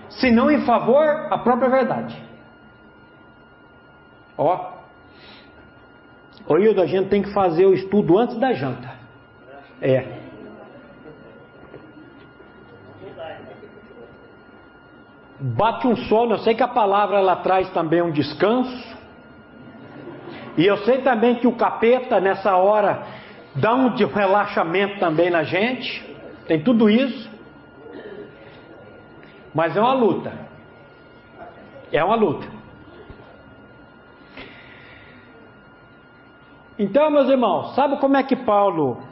[0.09, 2.23] senão em favor a própria verdade.
[4.37, 4.72] Ó,
[6.47, 8.91] Ô Hildo, a gente tem que fazer o estudo antes da janta.
[9.81, 10.21] É.
[15.39, 18.97] Bate um sono, eu sei que a palavra ela traz também um descanso.
[20.57, 23.03] E eu sei também que o capeta nessa hora
[23.55, 26.05] dá um relaxamento também na gente.
[26.47, 27.31] Tem tudo isso.
[29.55, 30.33] Mas é uma luta.
[31.91, 32.47] É uma luta.
[36.79, 39.03] Então, meus irmãos, sabe como é que Paulo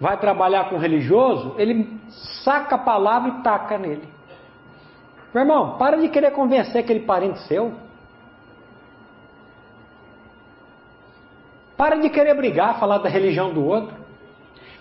[0.00, 1.54] vai trabalhar com o religioso?
[1.58, 2.00] Ele
[2.44, 4.08] saca a palavra e taca nele.
[5.32, 7.72] Meu irmão, para de querer convencer aquele parente seu.
[11.76, 13.96] Para de querer brigar, falar da religião do outro.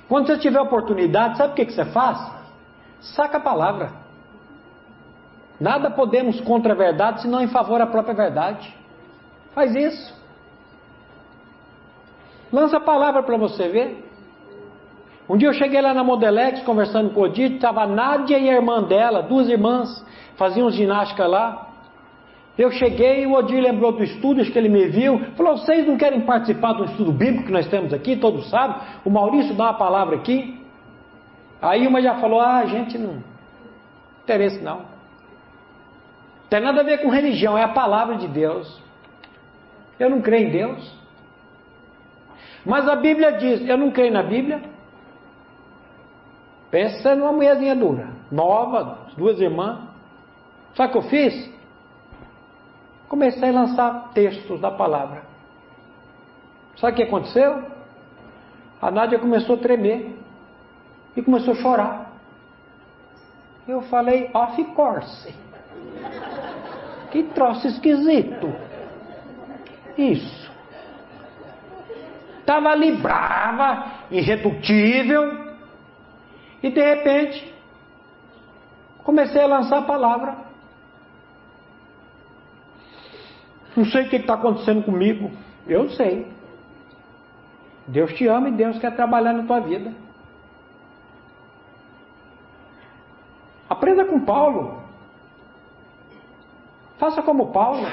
[0.08, 2.20] Quando você tiver oportunidade, sabe o que, que você faz?
[3.00, 3.92] Saca a palavra.
[5.60, 8.76] Nada podemos contra a verdade, senão em favor da própria verdade.
[9.54, 10.19] Faz isso.
[12.52, 14.06] Lança a palavra para você ver.
[15.30, 18.50] Um dia eu cheguei lá na Modelex conversando com o Odite, estava a Nádia e
[18.50, 20.04] a irmã dela, duas irmãs,
[20.36, 21.68] faziam ginástica lá.
[22.58, 25.98] Eu cheguei o Odir lembrou do estudo, acho que ele me viu, falou: vocês não
[25.98, 28.82] querem participar do estudo bíblico que nós temos aqui, todos sabem?
[29.06, 30.60] O Maurício dá uma palavra aqui.
[31.62, 33.24] Aí uma já falou: ah, gente, não
[34.24, 34.82] interesse não.
[36.50, 38.82] Tem nada a ver com religião, é a palavra de Deus.
[40.00, 40.99] Eu não creio em Deus.
[42.70, 44.62] Mas a Bíblia diz: eu não creio na Bíblia.
[46.72, 49.90] Pensa numa mulherzinha dura, nova, duas irmãs.
[50.76, 51.60] Sabe o que eu fiz?
[53.10, 55.24] comecei a lançar textos da palavra.
[56.78, 57.66] Sabe o que aconteceu?
[58.80, 60.16] A Nádia começou a tremer
[61.18, 62.12] e começou a chorar.
[63.68, 65.34] Eu falei, off course.
[67.12, 68.54] Que troço esquisito.
[69.98, 70.49] Isso.
[72.50, 75.54] Estava ali brava, irredutível,
[76.64, 77.54] e de repente
[79.04, 80.36] comecei a lançar a palavra.
[83.78, 85.30] Não sei o que está acontecendo comigo.
[85.68, 86.28] Eu sei.
[87.86, 89.94] Deus te ama e Deus quer trabalhar na tua vida.
[93.70, 94.82] Aprenda com Paulo.
[96.98, 97.86] Faça como Paulo.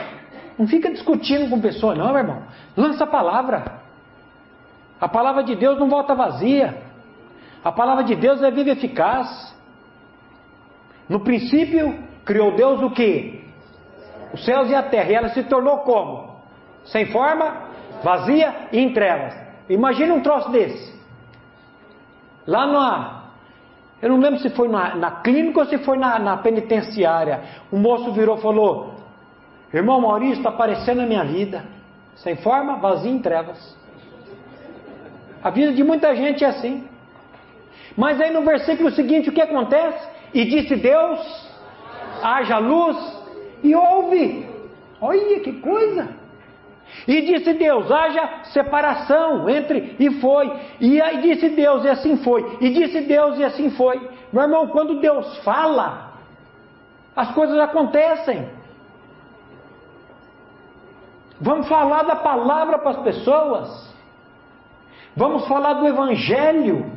[0.59, 2.42] Não fica discutindo com pessoa, não, meu irmão.
[2.75, 3.85] Lança a palavra.
[5.00, 6.82] A palavra de Deus não volta vazia.
[7.64, 9.54] A palavra de Deus é viva e eficaz.
[11.09, 13.46] No princípio, criou Deus o que?
[14.32, 16.37] os céus e a terra, e ela se tornou como?
[16.85, 17.70] Sem forma,
[18.02, 19.35] vazia e em trevas.
[19.68, 20.94] Imagina um troço desse.
[22.46, 23.22] Lá na.
[24.00, 27.42] Eu não lembro se foi na, na clínica ou se foi na, na penitenciária.
[27.72, 28.94] O moço virou e falou:
[29.72, 31.64] Irmão Maurício, está aparecendo a minha vida.
[32.16, 33.76] Sem forma, vazia em trevas.
[35.42, 36.88] A vida de muita gente é assim.
[37.96, 40.07] Mas aí no versículo seguinte, o que acontece?
[40.35, 41.51] E disse Deus:
[42.22, 42.96] haja luz,
[43.62, 44.49] e houve.
[45.01, 46.09] Olha que coisa!
[47.07, 49.96] E disse Deus: haja separação entre.
[49.99, 50.53] E foi.
[50.81, 52.59] E aí disse Deus, e assim foi.
[52.61, 54.01] E disse Deus, e assim foi.
[54.33, 56.12] Meu irmão, quando Deus fala,
[57.14, 58.49] as coisas acontecem.
[61.40, 63.95] Vamos falar da palavra para as pessoas.
[65.16, 66.92] Vamos falar do Evangelho.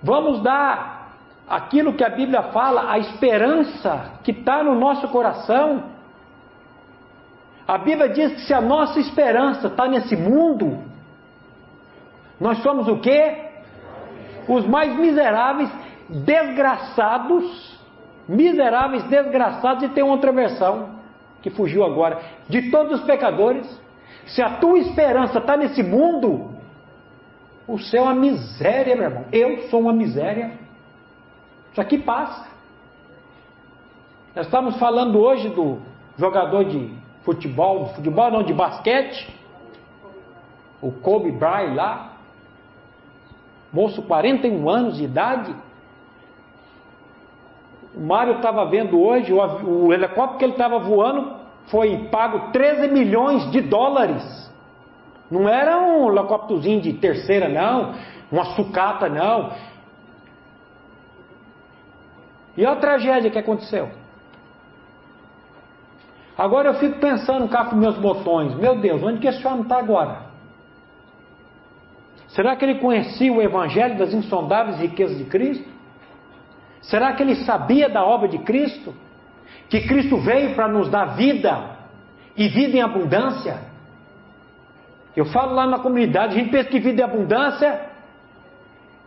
[0.00, 1.16] Vamos dar
[1.48, 5.84] aquilo que a Bíblia fala, a esperança que está no nosso coração.
[7.66, 10.84] A Bíblia diz que se a nossa esperança está nesse mundo,
[12.38, 13.48] nós somos o quê?
[14.46, 15.70] Os mais miseráveis,
[16.08, 17.80] desgraçados,
[18.28, 20.90] miseráveis, desgraçados, e tem outra versão
[21.42, 23.83] que fugiu agora, de todos os pecadores.
[24.26, 26.50] Se a tua esperança está nesse mundo,
[27.66, 29.24] o céu é uma miséria, meu irmão.
[29.32, 30.58] Eu sou uma miséria.
[31.72, 32.46] Isso aqui passa.
[34.34, 35.78] Nós estamos falando hoje do
[36.18, 39.34] jogador de futebol, futebol não, de basquete,
[40.80, 42.12] o Kobe Bryant lá,
[43.72, 45.54] moço 41 anos de idade,
[47.96, 52.88] O Mário estava vendo hoje, o, o helicóptero que ele estava voando foi pago 13
[52.88, 54.22] milhões de dólares.
[55.30, 57.94] Não era um helicópterozinho de terceira, não,
[58.30, 59.52] uma sucata, não.
[62.56, 63.90] E a tragédia que aconteceu.
[66.36, 69.78] Agora eu fico pensando cá com meus botões, meu Deus, onde que esse homem está
[69.78, 70.34] agora?
[72.28, 75.68] Será que ele conhecia o Evangelho das insondáveis riquezas de Cristo?
[76.82, 78.92] Será que ele sabia da obra de Cristo?
[79.74, 81.70] Que Cristo veio para nos dar vida
[82.36, 83.58] e vida em abundância?
[85.16, 87.80] Eu falo lá na comunidade, a gente pensa que vida em abundância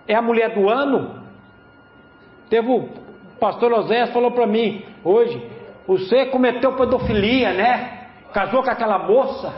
[0.06, 1.24] é a mulher do ano.
[2.50, 2.90] Teve o
[3.40, 5.42] pastor Oséias falou para mim hoje,
[5.88, 8.10] você cometeu pedofilia, né?
[8.34, 9.54] Casou com aquela moça.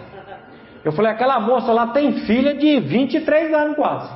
[0.86, 4.16] Eu falei, aquela moça lá tem filha de 23 anos quase.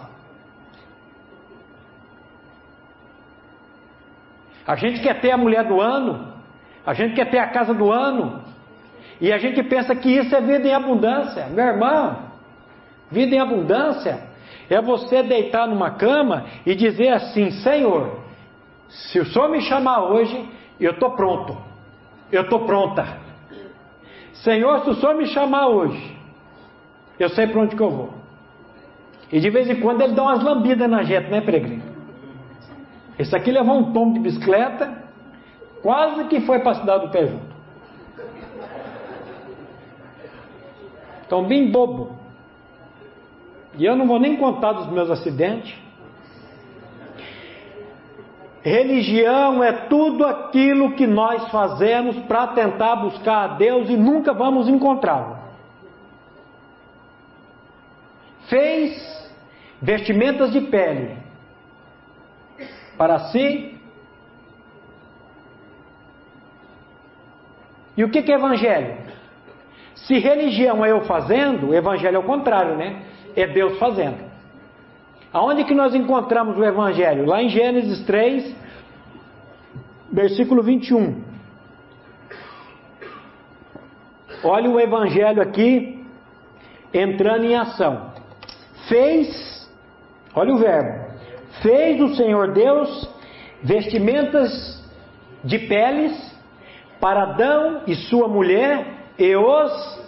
[4.68, 6.33] A gente quer ter a mulher do ano,
[6.86, 8.42] a gente quer ter a casa do ano,
[9.22, 11.48] e a gente pensa que isso é vida em abundância.
[11.48, 12.18] Meu irmão,
[13.10, 14.20] vida em abundância
[14.70, 18.20] é você deitar numa cama e dizer assim: Senhor,
[18.90, 21.58] se o Senhor me chamar hoje, eu estou pronto,
[22.32, 23.22] eu estou pronta.
[24.34, 26.18] Senhor, se o Senhor me chamar hoje,
[27.20, 28.14] eu sei para onde que eu vou.
[29.32, 31.84] E de vez em quando ele dá umas lambidas na gente, né, peregrino?
[33.18, 35.03] Esse aqui levou um tombo de bicicleta,
[35.84, 37.54] quase que foi para a cidade do pé junto.
[41.26, 42.18] Então, bem bobo.
[43.76, 45.76] E eu não vou nem contar dos meus acidentes.
[48.62, 54.70] Religião é tudo aquilo que nós fazemos para tentar buscar a Deus e nunca vamos
[54.70, 55.38] encontrá-lo.
[58.48, 59.32] Fez
[59.82, 61.18] vestimentas de pele
[62.98, 63.73] para si.
[67.96, 68.98] E o que, é evangelho?
[69.96, 73.04] Se religião é eu fazendo, evangelho é o contrário, né?
[73.36, 74.18] É Deus fazendo.
[75.32, 77.26] Aonde que nós encontramos o evangelho?
[77.26, 78.56] Lá em Gênesis 3,
[80.12, 81.24] versículo 21.
[84.44, 86.06] Olha o evangelho aqui
[86.94, 88.12] entrando em ação.
[88.88, 89.72] Fez,
[90.36, 91.14] olha o verbo.
[91.62, 93.10] Fez o Senhor Deus
[93.64, 94.84] vestimentas
[95.44, 96.33] de peles
[97.04, 100.02] para Adão e sua mulher e os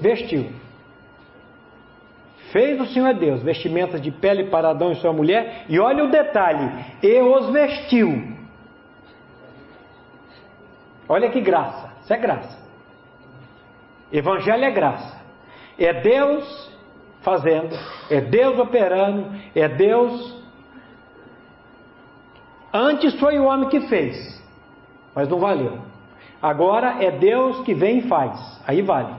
[0.00, 0.50] vestiu.
[2.50, 6.10] Fez o Senhor Deus vestimentas de pele para Adão e sua mulher, e olha o
[6.10, 8.34] detalhe: e os vestiu.
[11.06, 12.58] Olha que graça, isso é graça.
[14.10, 15.20] Evangelho é graça.
[15.78, 16.72] É Deus
[17.20, 17.76] fazendo,
[18.08, 20.34] é Deus operando, é Deus.
[22.72, 24.42] Antes foi o homem que fez,
[25.14, 25.91] mas não valeu.
[26.42, 29.14] Agora é Deus que vem e faz, aí vale.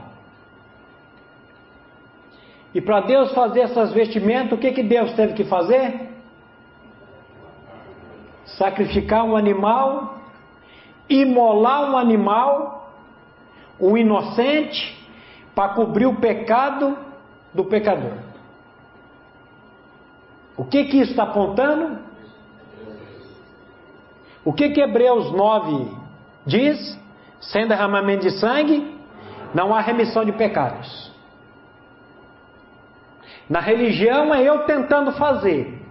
[2.74, 6.10] E para Deus fazer essas vestimentas, o que, que Deus teve que fazer?
[8.44, 10.18] Sacrificar um animal,
[11.08, 12.92] imolar um animal,
[13.80, 15.02] um inocente,
[15.54, 16.98] para cobrir o pecado
[17.54, 18.18] do pecador.
[20.56, 22.00] O que que isso está apontando?
[24.44, 25.90] O que que Hebreus 9
[26.44, 27.03] diz?
[27.48, 28.96] Sem derramamento de sangue,
[29.54, 31.12] não há remissão de pecados.
[33.48, 35.82] Na religião é eu tentando fazer.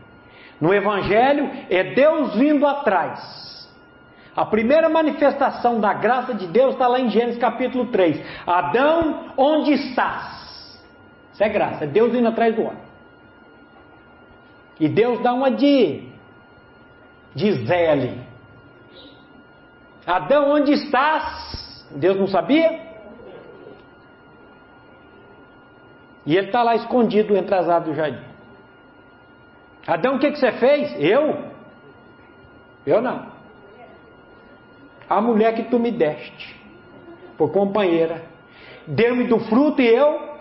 [0.60, 3.44] No Evangelho é Deus vindo atrás.
[4.36, 8.20] A primeira manifestação da graça de Deus está lá em Gênesis capítulo 3.
[8.48, 10.82] Adão, onde estás?
[11.32, 12.82] Isso é graça, é Deus vindo atrás do homem.
[14.80, 16.08] E Deus dá uma de,
[17.36, 17.92] de Zé
[20.06, 21.88] Adão, onde estás?
[21.92, 22.82] Deus não sabia?
[26.26, 28.26] E ele está lá escondido entre as árvores do jardim.
[29.86, 30.96] Adão, o que, que você fez?
[31.00, 31.52] Eu?
[32.86, 33.32] Eu não.
[35.10, 36.56] A mulher que tu me deste,
[37.38, 38.24] por companheira,
[38.88, 40.34] deu-me do fruto e eu?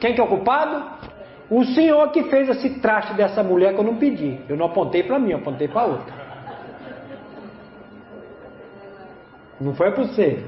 [0.00, 0.84] Quem que é o culpado?
[1.48, 4.40] O Senhor que fez esse traste dessa mulher que eu não pedi.
[4.48, 6.23] Eu não apontei para mim, eu apontei para outra.
[9.60, 10.44] Não foi para você.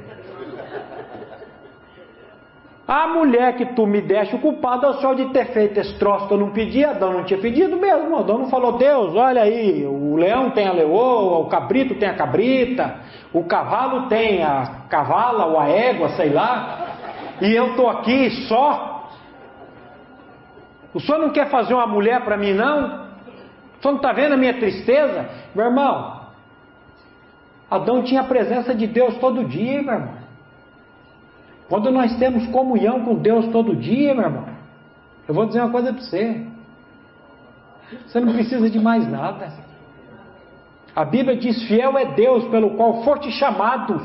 [2.89, 6.29] A mulher que tu me deste o culpado é senhor de ter feito esse troço
[6.29, 8.17] que eu não pedi, Adão não tinha pedido mesmo.
[8.17, 12.15] Adão não falou, Deus, olha aí, o leão tem a leoa, o cabrito tem a
[12.15, 13.01] cabrita,
[13.33, 16.87] o cavalo tem a cavala ou a égua, sei lá,
[17.41, 19.11] e eu estou aqui só.
[20.95, 23.07] O senhor não quer fazer uma mulher para mim, não?
[23.79, 25.29] O senhor não está vendo a minha tristeza?
[25.57, 26.16] Meu irmão,
[27.71, 30.15] Adão tinha a presença de Deus todo dia, meu irmão.
[31.69, 34.47] Quando nós temos comunhão com Deus todo dia, meu irmão,
[35.27, 36.47] eu vou dizer uma coisa para você.
[38.07, 39.53] Você não precisa de mais nada.
[40.95, 44.03] A Bíblia diz: Fiel é Deus pelo qual foste chamados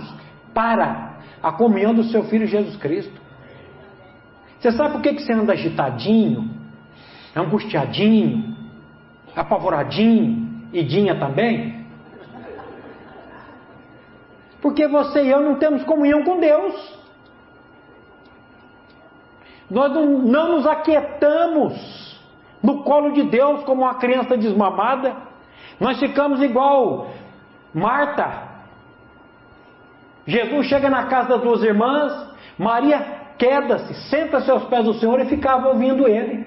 [0.53, 3.21] para a comunhão do seu Filho Jesus Cristo.
[4.59, 6.49] Você sabe por que você anda agitadinho,
[7.35, 8.55] angustiadinho,
[9.35, 11.80] apavoradinho e dinha também?
[14.61, 17.01] Porque você e eu não temos comunhão com Deus.
[19.69, 22.19] Nós não, não nos aquietamos
[22.61, 25.15] no colo de Deus como uma criança desmamada.
[25.79, 27.09] Nós ficamos igual
[27.73, 28.49] Marta.
[30.27, 32.13] Jesus chega na casa das duas irmãs,
[32.57, 36.45] Maria queda-se, senta-se aos pés do Senhor e ficava ouvindo ele.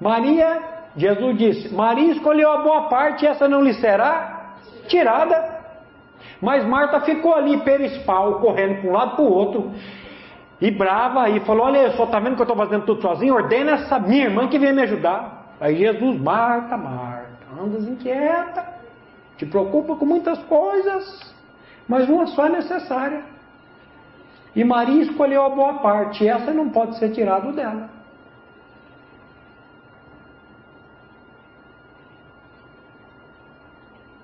[0.00, 0.62] Maria,
[0.96, 4.35] Jesus disse: Maria escolheu a boa parte, essa não lhe será
[4.86, 5.56] tirada.
[6.40, 9.72] Mas Marta ficou ali, perispal, correndo para um lado para o outro,
[10.60, 13.34] e brava, e falou: Olha, só está vendo que eu estou fazendo tudo sozinho?
[13.34, 15.54] Ordena essa minha irmã que venha me ajudar.
[15.60, 18.64] Aí Jesus, Marta, Marta, andas inquieta,
[19.38, 21.34] te preocupa com muitas coisas,
[21.88, 23.24] mas uma só é necessária.
[24.54, 27.95] E Maria escolheu a boa parte, e essa não pode ser tirada dela.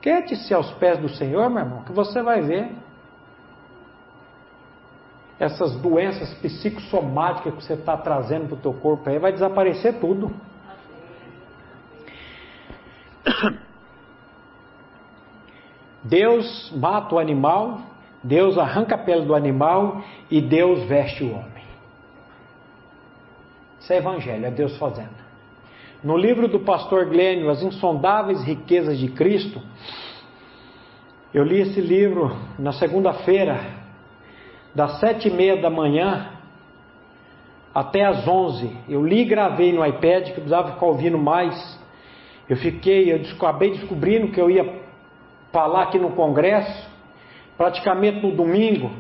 [0.03, 2.73] Quete-se aos pés do Senhor, meu irmão, que você vai ver
[5.39, 10.35] essas doenças psicossomáticas que você está trazendo para o teu corpo aí, vai desaparecer tudo.
[16.03, 17.81] Deus mata o animal,
[18.23, 21.65] Deus arranca a pele do animal e Deus veste o homem.
[23.79, 25.22] Isso é evangelho, é Deus fazendo.
[26.03, 29.63] No livro do pastor Glênio, As Insondáveis Riquezas de Cristo,
[31.33, 33.61] eu li esse livro na segunda-feira,
[34.75, 36.29] das sete e meia da manhã
[37.73, 38.77] até as onze.
[38.89, 41.81] Eu li e gravei no iPad, que eu precisava ficar ouvindo mais.
[42.49, 44.83] Eu fiquei, eu acabei descobrindo que eu ia
[45.53, 46.91] falar aqui no congresso,
[47.57, 48.91] praticamente no domingo.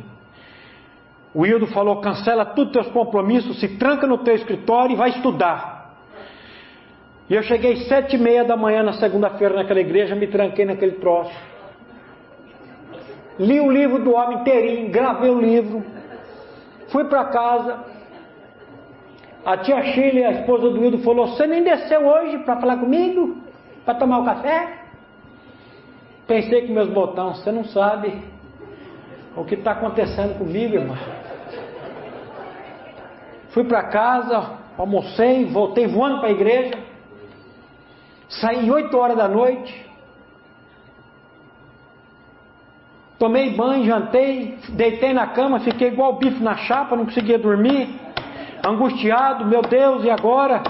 [1.34, 5.10] O Hildo falou: cancela todos os teus compromissos, se tranca no teu escritório e vai
[5.10, 5.81] estudar.
[7.28, 10.92] E eu cheguei sete e meia da manhã na segunda-feira naquela igreja, me tranquei naquele
[10.92, 11.32] troço.
[13.38, 15.82] Li o livro do homem inteirinho, gravei o livro,
[16.88, 17.84] fui para casa.
[19.44, 23.36] A tia Chile, a esposa do Hildo, falou: Você nem desceu hoje para falar comigo?
[23.84, 24.82] Para tomar o café?
[26.26, 28.22] Pensei com meus botões, você não sabe
[29.36, 30.96] o que está acontecendo comigo, irmão.
[33.50, 36.91] Fui para casa, almocei, voltei voando para a igreja.
[38.40, 39.90] Saí 8 horas da noite.
[43.18, 47.88] Tomei banho, jantei, deitei na cama, fiquei igual bife na chapa, não conseguia dormir.
[48.66, 50.62] Angustiado, meu Deus, e agora?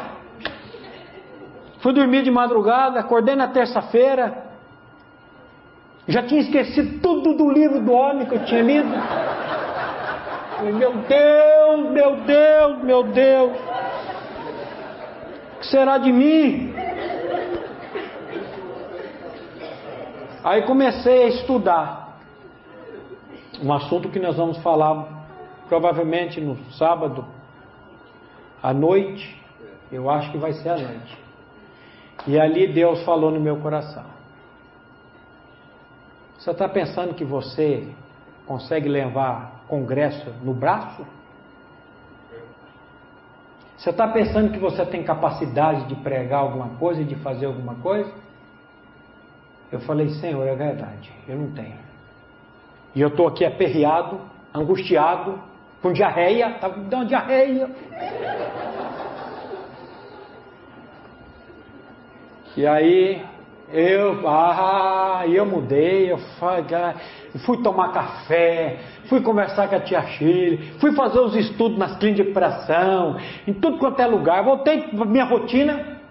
[1.80, 4.50] Fui dormir de madrugada, acordei na terça-feira.
[6.06, 8.90] Já tinha esquecido tudo do livro do homem que eu tinha lido.
[10.78, 13.52] Meu Deus, meu Deus, meu Deus.
[15.56, 16.71] O que será de mim?
[20.44, 22.18] Aí comecei a estudar
[23.62, 25.24] um assunto que nós vamos falar
[25.68, 27.24] provavelmente no sábado
[28.60, 29.40] à noite.
[29.90, 31.18] Eu acho que vai ser à noite.
[32.26, 34.04] E ali Deus falou no meu coração.
[36.38, 37.88] Você está pensando que você
[38.44, 41.06] consegue levar congresso no braço?
[43.76, 47.76] Você está pensando que você tem capacidade de pregar alguma coisa e de fazer alguma
[47.76, 48.12] coisa?
[49.72, 51.78] Eu falei, Senhor, é verdade, eu não tenho.
[52.94, 54.20] E eu estou aqui aperreado,
[54.54, 55.40] angustiado,
[55.80, 57.70] com diarreia, está me dando diarreia.
[62.54, 63.24] E aí
[63.72, 66.18] eu, ah, eu mudei, eu
[67.46, 72.26] fui tomar café, fui conversar com a tia Chile, fui fazer os estudos nas clínicas
[72.26, 73.16] de operação,
[73.48, 76.01] em tudo quanto é lugar, voltei para minha rotina,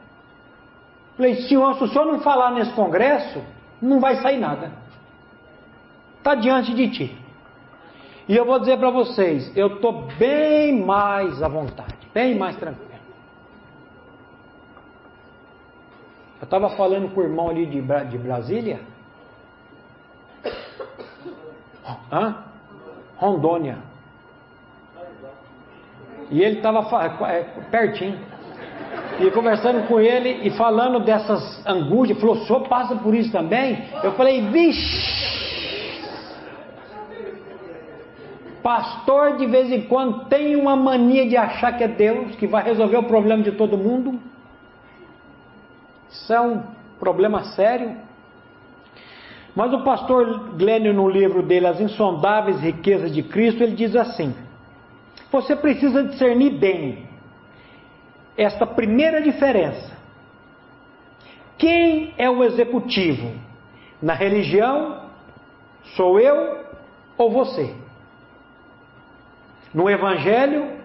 [1.16, 3.41] Falei, senhor, se o senhor não falar nesse congresso,
[3.82, 4.72] não vai sair nada.
[6.18, 7.18] Está diante de ti.
[8.28, 12.91] E eu vou dizer para vocês, eu estou bem mais à vontade, bem mais tranquilo.
[16.39, 18.80] Eu estava falando com o irmão ali de, de Brasília.
[22.12, 22.45] Hã?
[23.18, 23.78] Rondônia.
[26.32, 26.80] E ele estava
[27.28, 28.20] é, pertinho.
[29.20, 33.84] E conversando com ele e falando dessas angústias, falou: o senhor passa por isso também?
[34.04, 35.32] Eu falei: vixe!
[38.64, 42.64] Pastor de vez em quando tem uma mania de achar que é Deus, que vai
[42.64, 44.20] resolver o problema de todo mundo.
[46.10, 46.62] Isso é um
[47.00, 47.98] problema sério.
[49.56, 54.34] Mas o pastor Glênio, no livro dele, As Insondáveis Riquezas de Cristo, ele diz assim:
[55.32, 57.11] você precisa discernir bem
[58.44, 59.98] esta primeira diferença.
[61.58, 63.34] Quem é o executivo?
[64.02, 65.10] Na religião,
[65.96, 66.66] sou eu
[67.18, 67.76] ou você?
[69.74, 70.80] No Evangelho,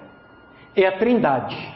[0.77, 1.75] é a Trindade.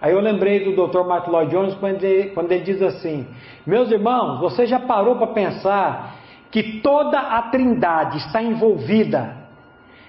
[0.00, 1.04] Aí eu lembrei do Dr.
[1.04, 3.26] Martin Lloyd Jones quando ele, quando ele diz assim:
[3.66, 6.16] Meus irmãos, você já parou para pensar
[6.50, 9.36] que toda a Trindade está envolvida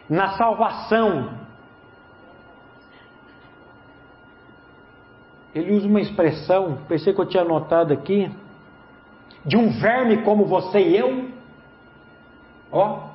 [0.10, 1.39] na salvação?
[5.54, 8.32] Ele usa uma expressão, pensei que eu tinha anotado aqui,
[9.46, 11.30] de um verme como você e eu.
[12.72, 13.10] Ó,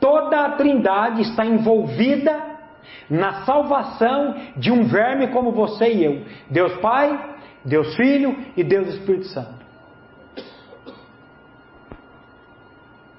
[0.00, 2.56] toda a Trindade está envolvida
[3.08, 8.88] na salvação de um verme como você e eu: Deus Pai, Deus Filho e Deus
[8.88, 9.64] Espírito Santo.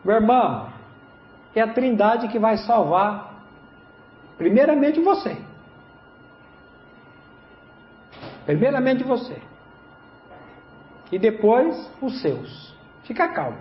[0.03, 0.69] Meu irmão,
[1.55, 3.43] é a Trindade que vai salvar,
[4.37, 5.46] primeiramente você.
[8.47, 9.35] Primeiramente você.
[11.11, 12.73] E depois os seus.
[13.03, 13.57] Fica calmo.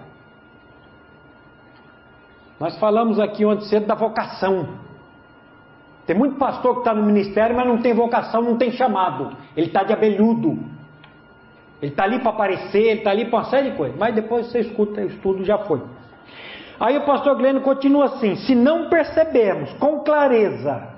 [2.61, 4.79] Nós falamos aqui ontem cedo da vocação.
[6.07, 9.37] Tem muito pastor que está no ministério, mas não tem vocação, não tem chamado.
[9.57, 10.57] Ele está de abelhudo.
[11.83, 13.99] Ele está ali para aparecer, ele está ali para uma série de coisas.
[13.99, 15.83] Mas depois você escuta, o estudo já foi.
[16.79, 20.95] Aí o pastor Glênio continua assim: se não percebemos com clareza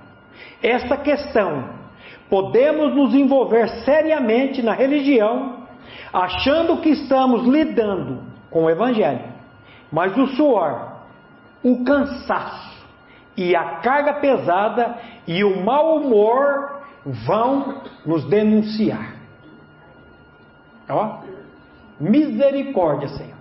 [0.62, 1.77] essa questão,
[2.28, 5.66] podemos nos envolver seriamente na religião,
[6.12, 9.32] achando que estamos lidando com o Evangelho.
[9.90, 10.92] Mas o suor,
[11.62, 12.68] o cansaço,
[13.36, 19.14] e a carga pesada e o mau humor vão nos denunciar.
[20.88, 21.20] Ó,
[22.00, 23.38] misericórdia, Senhor.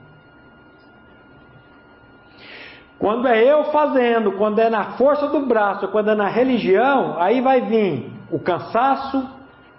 [2.99, 7.41] Quando é eu fazendo, quando é na força do braço, quando é na religião, aí
[7.41, 9.29] vai vir o cansaço,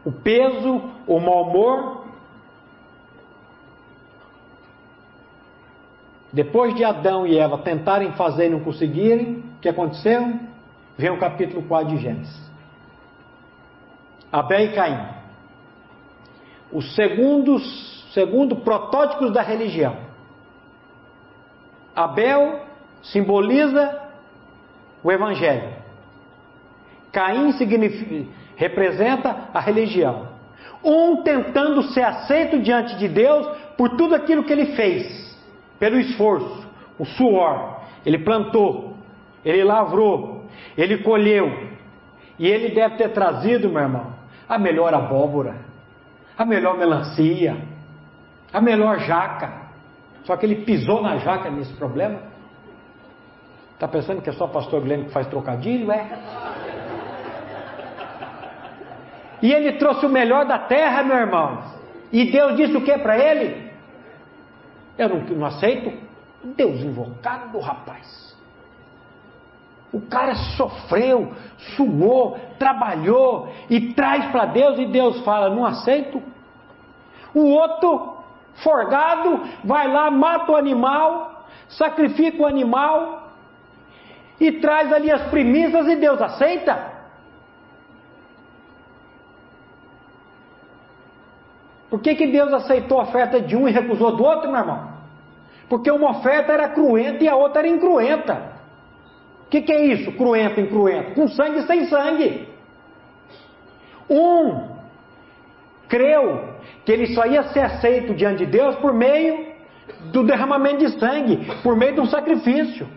[0.04, 2.06] o peso, o mau humor.
[6.32, 10.38] Depois de Adão e Eva tentarem fazer e não conseguirem, o que aconteceu?
[10.96, 12.48] Vem o capítulo 4 de Gênesis.
[14.30, 15.18] Abel e Caim.
[16.72, 19.96] Os segundos, segundo protótipos da religião.
[21.96, 22.60] Abel
[23.02, 24.00] simboliza
[25.02, 25.72] o evangelho.
[27.12, 27.50] Caim
[28.56, 30.28] representa a religião.
[30.84, 33.46] Um tentando ser aceito diante de Deus
[33.76, 35.36] por tudo aquilo que ele fez,
[35.78, 37.80] pelo esforço, o suor.
[38.04, 38.96] Ele plantou,
[39.44, 40.44] ele lavrou,
[40.76, 41.68] ele colheu,
[42.38, 44.12] e ele deve ter trazido, meu irmão,
[44.48, 45.56] a melhor abóbora,
[46.36, 47.56] a melhor melancia,
[48.52, 49.68] a melhor jaca.
[50.24, 52.20] Só que ele pisou na jaca nesse problema.
[53.74, 55.90] Está pensando que é só o pastor Guilherme que faz trocadilho?
[55.90, 56.47] É.
[59.42, 61.62] E ele trouxe o melhor da terra, meu irmão.
[62.12, 63.70] E Deus disse o que para ele?
[64.96, 65.92] Eu não, não aceito.
[66.42, 68.36] Deus invocado, rapaz.
[69.92, 71.32] O cara sofreu,
[71.76, 76.22] suou, trabalhou e traz para Deus e Deus fala: não aceito.
[77.34, 78.18] O outro,
[78.56, 83.32] forgado, vai lá, mata o animal, sacrifica o animal
[84.40, 86.97] e traz ali as primícias e Deus aceita.
[91.90, 94.98] Por que, que Deus aceitou a oferta de um e recusou do outro, meu irmão?
[95.68, 98.58] Porque uma oferta era cruenta e a outra era incruenta.
[99.46, 100.12] O que, que é isso?
[100.12, 101.14] Cruento, incruento?
[101.14, 102.48] Com sangue sem sangue.
[104.08, 104.76] Um
[105.88, 109.48] creu que ele só ia ser aceito diante de Deus por meio
[110.12, 112.88] do derramamento de sangue, por meio de um sacrifício.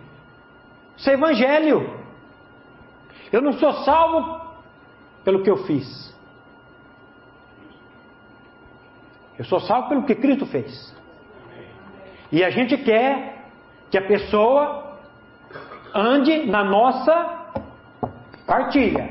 [0.98, 2.02] Isso é evangelho.
[3.32, 4.42] Eu não sou salvo
[5.24, 6.14] pelo que eu fiz.
[9.42, 10.96] Eu sou salvo pelo que Cristo fez.
[12.32, 13.48] E a gente quer
[13.89, 15.00] que a pessoa
[15.96, 17.48] ande na nossa
[18.46, 19.10] partilha.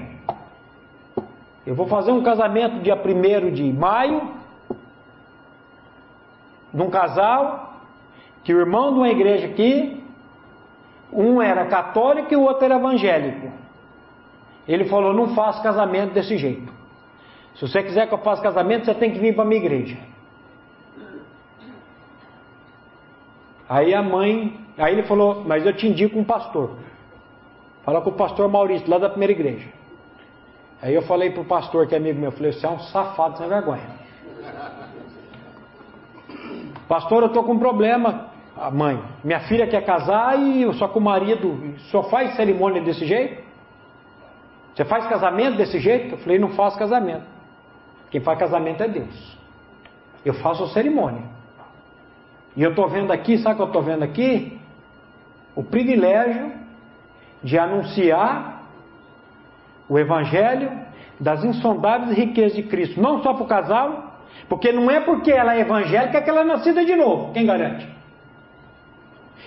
[1.66, 4.33] Eu vou fazer um casamento dia 1 de maio,
[6.72, 7.81] de um casal,
[8.45, 10.01] que o irmão de uma igreja aqui,
[11.12, 13.51] um era católico e o outro era evangélico.
[14.68, 16.72] Ele falou: não faço casamento desse jeito.
[17.57, 20.10] Se você quiser que eu faça casamento, você tem que vir para a minha igreja.
[23.71, 26.73] Aí a mãe, aí ele falou, mas eu te indico um pastor.
[27.85, 29.68] Fala com o pastor Maurício, lá da primeira igreja.
[30.83, 33.39] Aí eu falei pro pastor, que é amigo meu, eu falei, você é um safado
[33.39, 33.87] sem vergonha.
[36.89, 38.31] Pastor, eu estou com um problema.
[38.57, 43.07] A mãe, minha filha quer casar e só com o marido só faz cerimônia desse
[43.07, 43.41] jeito?
[44.75, 46.16] Você faz casamento desse jeito?
[46.16, 47.25] Eu falei, não faço casamento.
[48.11, 49.39] Quem faz casamento é Deus.
[50.25, 51.39] Eu faço cerimônia.
[52.57, 54.61] E eu estou vendo aqui, sabe o que eu estou vendo aqui?
[55.55, 56.53] O privilégio
[57.42, 58.62] de anunciar
[59.88, 60.70] o Evangelho
[61.18, 65.55] das insondáveis riquezas de Cristo, não só para o casal, porque não é porque ela
[65.55, 67.86] é evangélica que ela é nascida de novo, quem garante?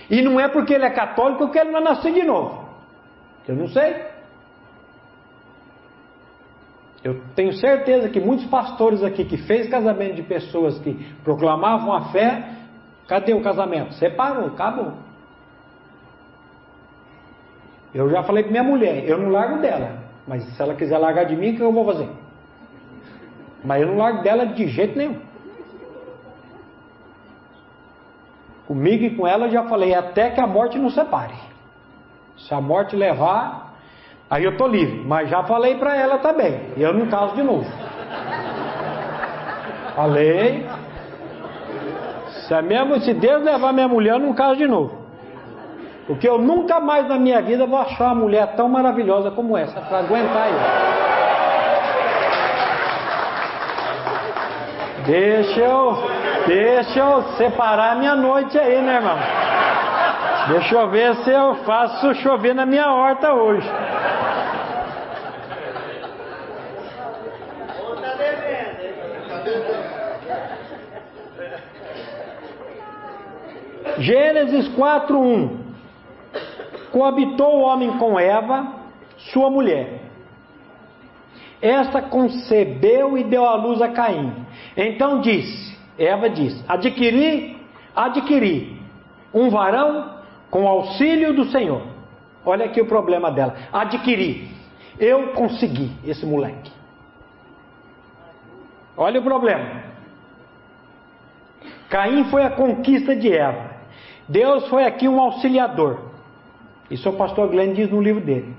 [0.08, 2.68] E não é porque ele é católico que ele vai nascer de novo.
[3.48, 4.04] Eu não sei.
[7.02, 12.06] Eu tenho certeza que muitos pastores aqui que fez casamento de pessoas que proclamavam a
[12.10, 12.44] fé,
[13.06, 13.94] cadê o casamento?
[13.94, 14.92] Separou, acabou.
[17.94, 21.24] Eu já falei para minha mulher, eu não largo dela, mas se ela quiser largar
[21.24, 22.08] de mim, o que eu vou fazer?
[23.64, 25.20] Mas eu não largo dela de jeito nenhum.
[28.66, 31.34] Comigo e com ela eu já falei, até que a morte nos separe.
[32.36, 33.64] Se a morte levar,
[34.30, 36.60] Aí eu estou livre, mas já falei para ela também.
[36.76, 37.70] Eu não caso de novo.
[39.94, 40.66] Falei.
[42.46, 45.04] Se, é mesmo, se Deus levar minha mulher, eu não caso de novo.
[46.06, 49.80] Porque eu nunca mais na minha vida vou achar uma mulher tão maravilhosa como essa
[49.80, 50.94] para aguentar eu.
[55.06, 56.08] Deixa eu,
[56.46, 59.18] deixa eu separar minha noite aí, né, irmão?
[60.48, 63.70] Deixa eu ver se eu faço chover na minha horta hoje.
[73.98, 75.64] Gênesis 4:1
[76.92, 78.72] Coabitou o homem com Eva,
[79.32, 80.00] sua mulher.
[81.60, 84.32] Esta concebeu e deu à luz a Caim.
[84.76, 87.60] Então disse, Eva disse: Adquiri,
[87.96, 88.80] adquiri
[89.32, 90.20] um varão
[90.50, 91.82] com auxílio do Senhor.
[92.46, 93.56] Olha aqui o problema dela.
[93.72, 94.48] Adquiri.
[94.98, 96.70] Eu consegui esse moleque.
[98.96, 99.82] Olha o problema.
[101.90, 103.73] Caim foi a conquista de Eva.
[104.28, 106.00] Deus foi aqui um auxiliador.
[106.90, 108.54] Isso o pastor Glenn diz no livro dele.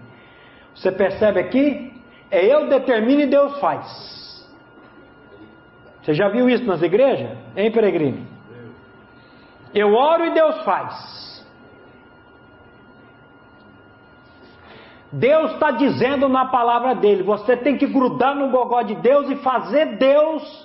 [0.74, 1.94] Você percebe aqui?
[2.30, 4.46] É eu determino e Deus faz.
[6.02, 7.38] Você já viu isso nas igrejas?
[7.56, 8.28] Hein, peregrino?
[9.74, 11.16] Eu oro e Deus faz.
[15.12, 19.36] Deus está dizendo na palavra dele: você tem que grudar no gogó de Deus e
[19.38, 20.65] fazer Deus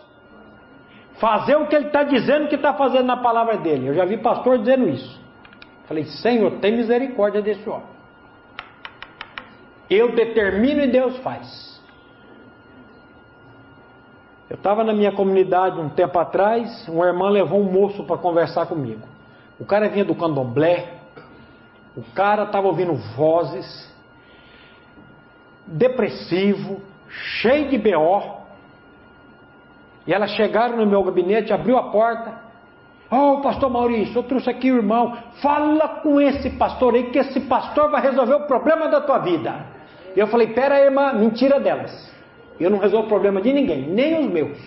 [1.21, 3.89] fazer o que ele está dizendo que está fazendo na palavra dele.
[3.89, 5.21] Eu já vi pastor dizendo isso.
[5.87, 7.87] Falei, Senhor, tem misericórdia desse homem.
[9.89, 11.79] Eu determino e Deus faz.
[14.49, 18.67] Eu estava na minha comunidade um tempo atrás, uma irmã levou um moço para conversar
[18.67, 19.07] comigo.
[19.61, 20.95] O cara vinha do candomblé,
[21.97, 23.95] o cara estava ouvindo vozes,
[25.67, 28.40] depressivo, cheio de B.O.,
[30.07, 32.51] e elas chegaram no meu gabinete, abriu a porta.
[33.11, 35.17] Oh, pastor Maurício, eu trouxe aqui o irmão.
[35.43, 39.67] Fala com esse pastor aí, que esse pastor vai resolver o problema da tua vida.
[40.15, 42.11] E eu falei: Pera aí, irmã, mentira delas.
[42.59, 44.59] Eu não resolvo o problema de ninguém, nem os meus.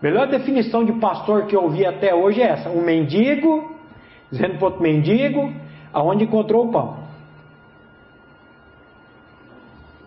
[0.00, 3.76] Melhor definição de pastor que eu ouvi até hoje é essa: um mendigo,
[4.30, 5.52] dizendo para outro mendigo,
[5.92, 7.01] aonde encontrou o pão.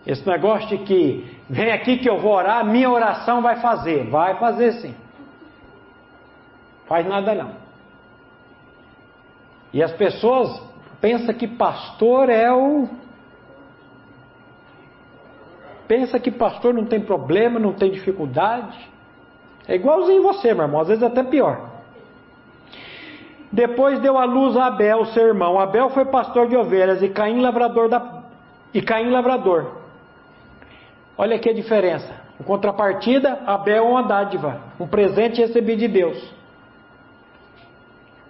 [0.06, 4.08] Esse negócio de que vem aqui que eu vou orar, minha oração vai fazer.
[4.10, 4.96] Vai fazer sim.
[6.86, 7.52] Faz nada não.
[9.74, 10.62] E as pessoas
[11.02, 12.88] pensam que pastor é o.
[15.88, 18.78] Pensa que pastor não tem problema, não tem dificuldade.
[19.68, 21.72] É igualzinho você, meu irmão, às vezes até pior.
[23.52, 25.60] Depois deu à luz a Abel, seu irmão.
[25.60, 28.24] Abel foi pastor de ovelhas e Caim lavrador da
[28.74, 29.85] e Caim lavrador.
[31.18, 32.14] Olha aqui a diferença.
[32.40, 36.36] Em contrapartida, Abel é uma dádiva, um presente recebido de Deus.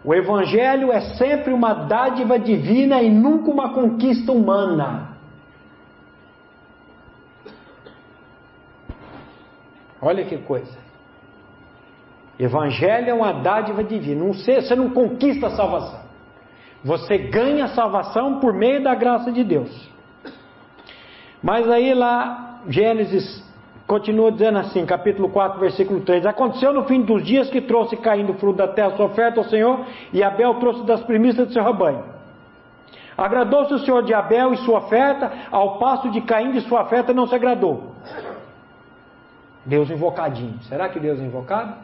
[0.03, 5.15] O Evangelho é sempre uma dádiva divina e nunca uma conquista humana.
[9.99, 10.77] Olha que coisa.
[12.37, 14.23] Evangelho é uma dádiva divina.
[14.25, 16.05] Você não conquista a salvação.
[16.83, 19.89] Você ganha a salvação por meio da graça de Deus.
[21.41, 23.43] Mas aí lá, Gênesis
[23.87, 28.33] continua dizendo assim, capítulo 4, versículo 3: Aconteceu no fim dos dias que trouxe caindo
[28.33, 31.63] o fruto da terra sua oferta ao Senhor, e Abel trouxe das primícias do seu
[31.63, 32.03] rebanho.
[33.17, 37.13] Agradou-se o Senhor de Abel e sua oferta, ao passo de Caim de sua oferta
[37.13, 37.95] não se agradou.
[39.65, 40.61] Deus invocadinho.
[40.63, 41.75] Será que Deus é invocado?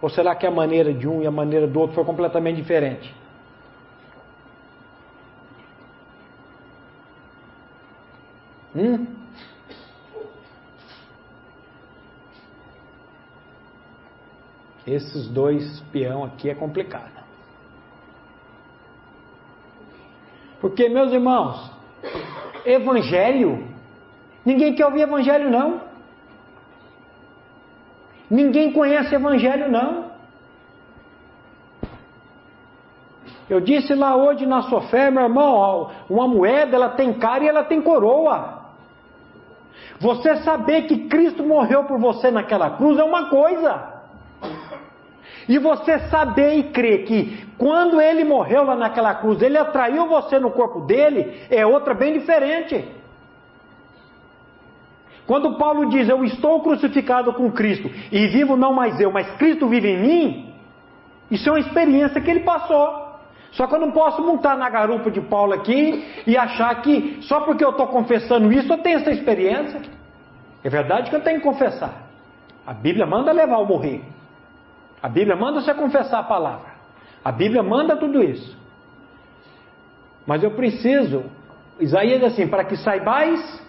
[0.00, 3.14] Ou será que a maneira de um e a maneira do outro foi completamente diferente?
[8.74, 9.21] Hum?
[14.86, 17.22] Esses dois peão aqui é complicado.
[20.60, 21.70] Porque, meus irmãos,
[22.64, 23.68] evangelho,
[24.44, 25.80] ninguém quer ouvir evangelho não.
[28.30, 30.10] Ninguém conhece evangelho não.
[33.50, 37.48] Eu disse lá hoje na sua fé, meu irmão, uma moeda ela tem cara e
[37.48, 38.62] ela tem coroa.
[40.00, 43.91] Você saber que Cristo morreu por você naquela cruz é uma coisa.
[45.48, 50.38] E você saber e crer que quando ele morreu lá naquela cruz, ele atraiu você
[50.38, 52.84] no corpo dele, é outra bem diferente.
[55.26, 59.68] Quando Paulo diz eu estou crucificado com Cristo e vivo não mais eu, mas Cristo
[59.68, 60.54] vive em mim,
[61.30, 63.10] isso é uma experiência que ele passou.
[63.52, 67.40] Só que eu não posso montar na garupa de Paulo aqui e achar que só
[67.40, 69.80] porque eu estou confessando isso eu tenho essa experiência.
[70.64, 72.08] É verdade que eu tenho que confessar.
[72.66, 74.02] A Bíblia manda levar ao morrer.
[75.02, 76.70] A Bíblia manda você confessar a palavra.
[77.24, 78.56] A Bíblia manda tudo isso.
[80.24, 81.24] Mas eu preciso,
[81.80, 83.60] Isaías diz assim, para que saibais,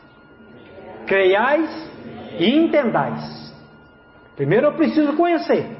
[1.07, 1.91] creiais
[2.38, 3.51] e entendais.
[4.36, 5.77] Primeiro eu preciso conhecer.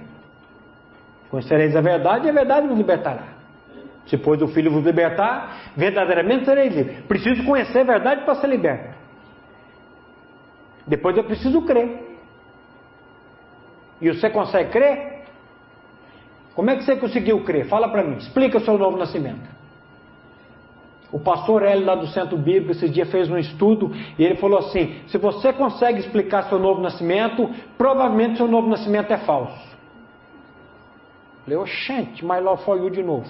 [1.30, 3.34] Conhecereis a verdade e a verdade vos libertará.
[4.08, 7.06] Se pois o Filho vos libertar, verdadeiramente sereis livres.
[7.06, 8.96] Preciso conhecer a verdade para ser liberto.
[10.86, 12.18] Depois eu preciso crer.
[14.02, 15.13] E você consegue crer?
[16.56, 17.66] Como é que você conseguiu crer?
[17.68, 18.18] Fala para mim.
[18.18, 19.54] Explica o seu novo nascimento.
[21.12, 24.58] O pastor Hélio lá do Centro Bíblico esse dia fez um estudo e ele falou
[24.58, 29.74] assim: se você consegue explicar seu novo nascimento, provavelmente seu novo nascimento é falso.
[31.38, 33.30] Eu falei, oxente, mas lá foi de novo.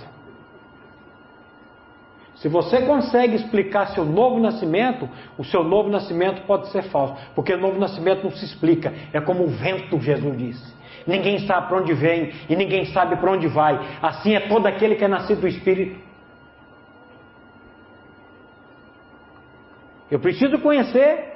[2.36, 7.54] Se você consegue explicar seu novo nascimento, o seu novo nascimento pode ser falso, porque
[7.54, 10.73] o novo nascimento não se explica, é como o vento, Jesus disse.
[11.06, 13.80] Ninguém sabe para onde vem e ninguém sabe para onde vai.
[14.02, 16.00] Assim é todo aquele que é nascido do Espírito.
[20.10, 21.34] Eu preciso conhecer,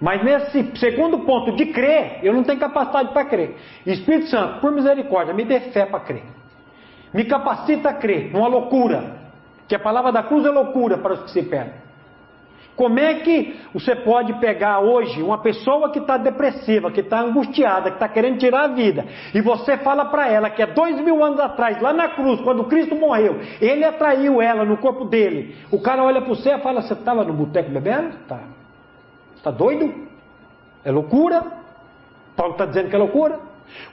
[0.00, 3.56] mas nesse segundo ponto de crer, eu não tenho capacidade para crer.
[3.86, 6.24] Espírito Santo, por misericórdia, me dê fé para crer.
[7.12, 9.22] Me capacita a crer, numa loucura.
[9.66, 11.83] Que a palavra da cruz é loucura para os que se perdem.
[12.76, 17.90] Como é que você pode pegar hoje uma pessoa que está depressiva, que está angustiada,
[17.90, 21.22] que está querendo tirar a vida, e você fala para ela que há dois mil
[21.22, 25.56] anos atrás, lá na cruz, quando Cristo morreu, ele atraiu ela no corpo dele.
[25.70, 28.16] O cara olha para você e fala: Você estava no boteco bebendo?
[28.26, 28.40] Tá.
[29.36, 29.94] Está doido?
[30.84, 31.44] É loucura?
[32.36, 33.38] Paulo está dizendo que é loucura?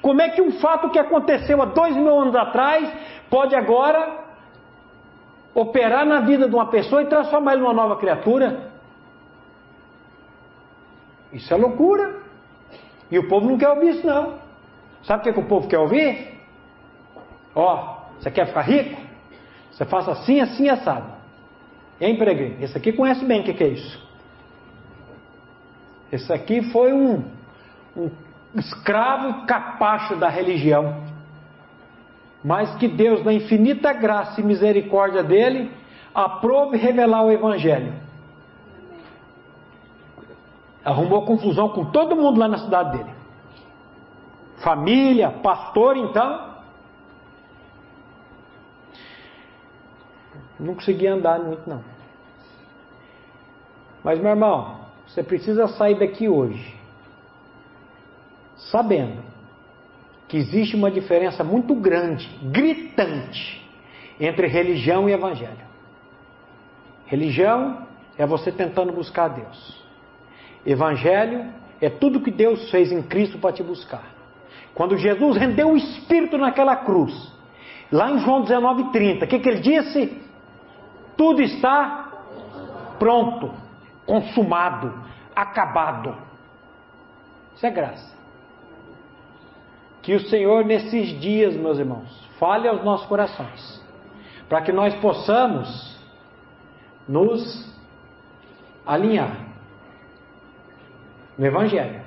[0.02, 2.92] Como é que um fato que aconteceu há dois mil anos atrás
[3.30, 4.22] pode agora
[5.54, 8.71] operar na vida de uma pessoa e transformar ele numa nova criatura.
[11.34, 12.22] Isso é loucura.
[13.10, 14.40] E o povo não quer ouvir isso, não.
[15.04, 16.40] Sabe o que, que o povo quer ouvir?
[17.56, 19.02] Ó, você quer ficar rico?
[19.72, 21.12] Você faça assim, assim, assado.
[22.00, 22.64] Hein, peregrino?
[22.64, 24.12] Esse aqui conhece bem o que, que é isso.
[26.12, 27.24] Esse aqui foi um,
[27.96, 28.12] um
[28.56, 31.12] escravo capacho da religião
[32.44, 35.72] mas que Deus, na infinita graça e misericórdia dele,
[36.14, 37.94] aprove revelar o Evangelho.
[40.84, 43.12] Arrumou confusão com todo mundo lá na cidade dele.
[44.64, 46.52] Família, pastor, então.
[50.60, 51.84] Não conseguia andar muito, não.
[54.04, 56.76] Mas, meu irmão, você precisa sair daqui hoje,
[58.56, 59.22] sabendo
[60.28, 63.70] que existe uma diferença muito grande, gritante,
[64.20, 65.66] entre religião e evangelho.
[67.06, 67.86] Religião
[68.18, 69.81] é você tentando buscar Deus.
[70.66, 71.46] Evangelho
[71.80, 74.04] é tudo que Deus fez em Cristo para te buscar.
[74.74, 77.14] Quando Jesus rendeu o Espírito naquela cruz,
[77.92, 80.22] lá em João 19,30, o que, que ele disse?
[81.18, 82.12] Tudo está
[83.00, 83.52] pronto,
[84.06, 84.94] consumado,
[85.36, 86.16] acabado.
[87.56, 88.16] Isso é graça.
[90.02, 93.84] Que o Senhor, nesses dias, meus irmãos, fale aos nossos corações,
[94.48, 96.00] para que nós possamos
[97.08, 97.72] nos
[98.86, 99.51] alinhar
[101.42, 102.02] no Evangelho.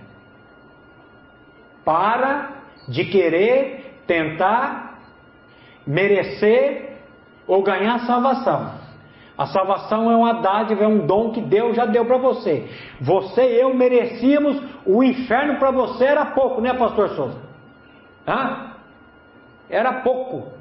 [1.85, 2.53] Para
[2.89, 5.01] de querer tentar
[5.85, 7.01] merecer
[7.45, 8.75] ou ganhar salvação.
[9.37, 12.71] A salvação é uma dádiva, é um dom que Deus já deu para você.
[13.01, 17.43] Você e eu merecíamos, o inferno para você era pouco, né, Pastor Souza?
[18.29, 18.75] Hã?
[19.69, 20.53] Era pouco.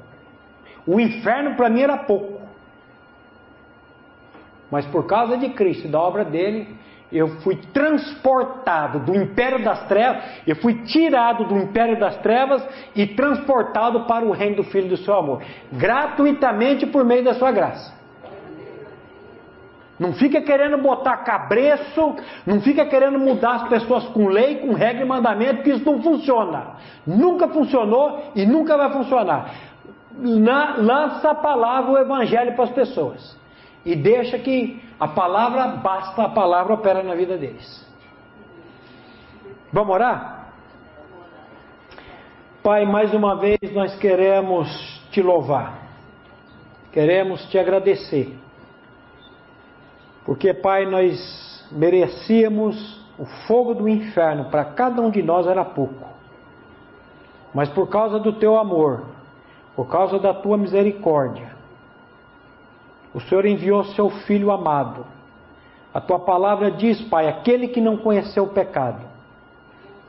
[0.84, 2.40] O inferno para mim era pouco.
[4.68, 6.76] Mas por causa de Cristo, da obra dele,
[7.14, 13.06] eu fui transportado do império das trevas, eu fui tirado do império das trevas e
[13.06, 15.40] transportado para o reino do Filho do seu amor,
[15.72, 17.94] gratuitamente por meio da sua graça.
[19.96, 25.04] Não fica querendo botar cabreço, não fica querendo mudar as pessoas com lei, com regra
[25.04, 26.72] e mandamento, que isso não funciona.
[27.06, 29.54] Nunca funcionou e nunca vai funcionar.
[30.18, 33.38] Na, lança a palavra, o evangelho para as pessoas.
[33.86, 37.84] E deixa que a palavra basta, a palavra opera na vida deles.
[39.72, 40.52] Vamos orar?
[42.62, 44.68] Pai, mais uma vez nós queremos
[45.10, 45.78] te louvar,
[46.92, 48.38] queremos te agradecer
[50.24, 56.08] porque, Pai, nós merecíamos o fogo do inferno, para cada um de nós era pouco.
[57.52, 59.04] Mas por causa do teu amor,
[59.76, 61.53] por causa da tua misericórdia,
[63.14, 65.06] o Senhor enviou seu Filho amado.
[65.94, 69.00] A tua palavra diz, Pai, aquele que não conheceu o pecado,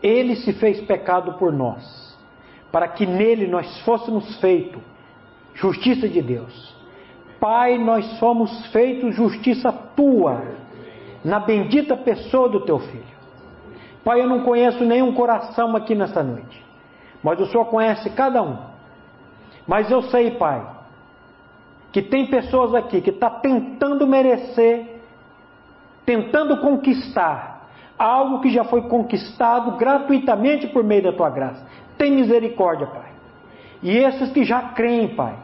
[0.02, 2.18] ele se fez pecado por nós,
[2.72, 4.82] para que nele nós fôssemos feito
[5.54, 6.76] justiça de Deus.
[7.40, 10.42] Pai, nós somos feitos justiça tua,
[11.24, 13.16] na bendita pessoa do teu filho.
[14.04, 16.64] Pai, eu não conheço nenhum coração aqui nesta noite,
[17.24, 18.58] mas o Senhor conhece cada um.
[19.68, 20.75] Mas eu sei, Pai,
[21.96, 25.00] que tem pessoas aqui que estão tá tentando merecer,
[26.06, 31.66] tentando conquistar algo que já foi conquistado gratuitamente por meio da tua graça.
[31.98, 33.14] Tem misericórdia, Pai.
[33.82, 35.38] E esses que já creem, Pai,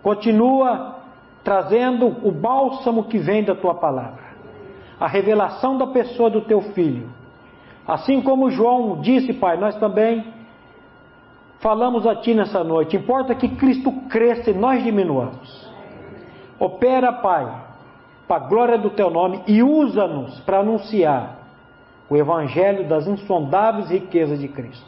[0.00, 1.00] continua
[1.42, 4.36] trazendo o bálsamo que vem da tua palavra,
[5.00, 7.10] a revelação da pessoa do teu filho.
[7.84, 10.24] Assim como João disse, Pai, nós também
[11.58, 12.96] falamos a ti nessa noite.
[12.96, 15.69] Importa que Cristo cresça e nós diminuamos.
[16.60, 17.50] Opera, Pai,
[18.28, 21.38] para a glória do teu nome e usa-nos para anunciar
[22.08, 24.86] o evangelho das insondáveis riquezas de Cristo.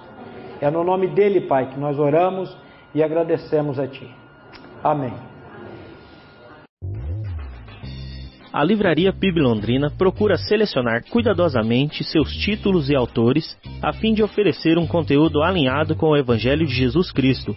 [0.61, 2.55] É no nome dele, Pai, que nós oramos
[2.95, 4.09] e agradecemos a ti.
[4.85, 5.15] Amém.
[8.53, 14.77] a Livraria PIB Londrina procura selecionar cuidadosamente seus títulos e autores a fim de oferecer
[14.77, 17.57] um conteúdo alinhado com o Evangelho de Jesus Cristo.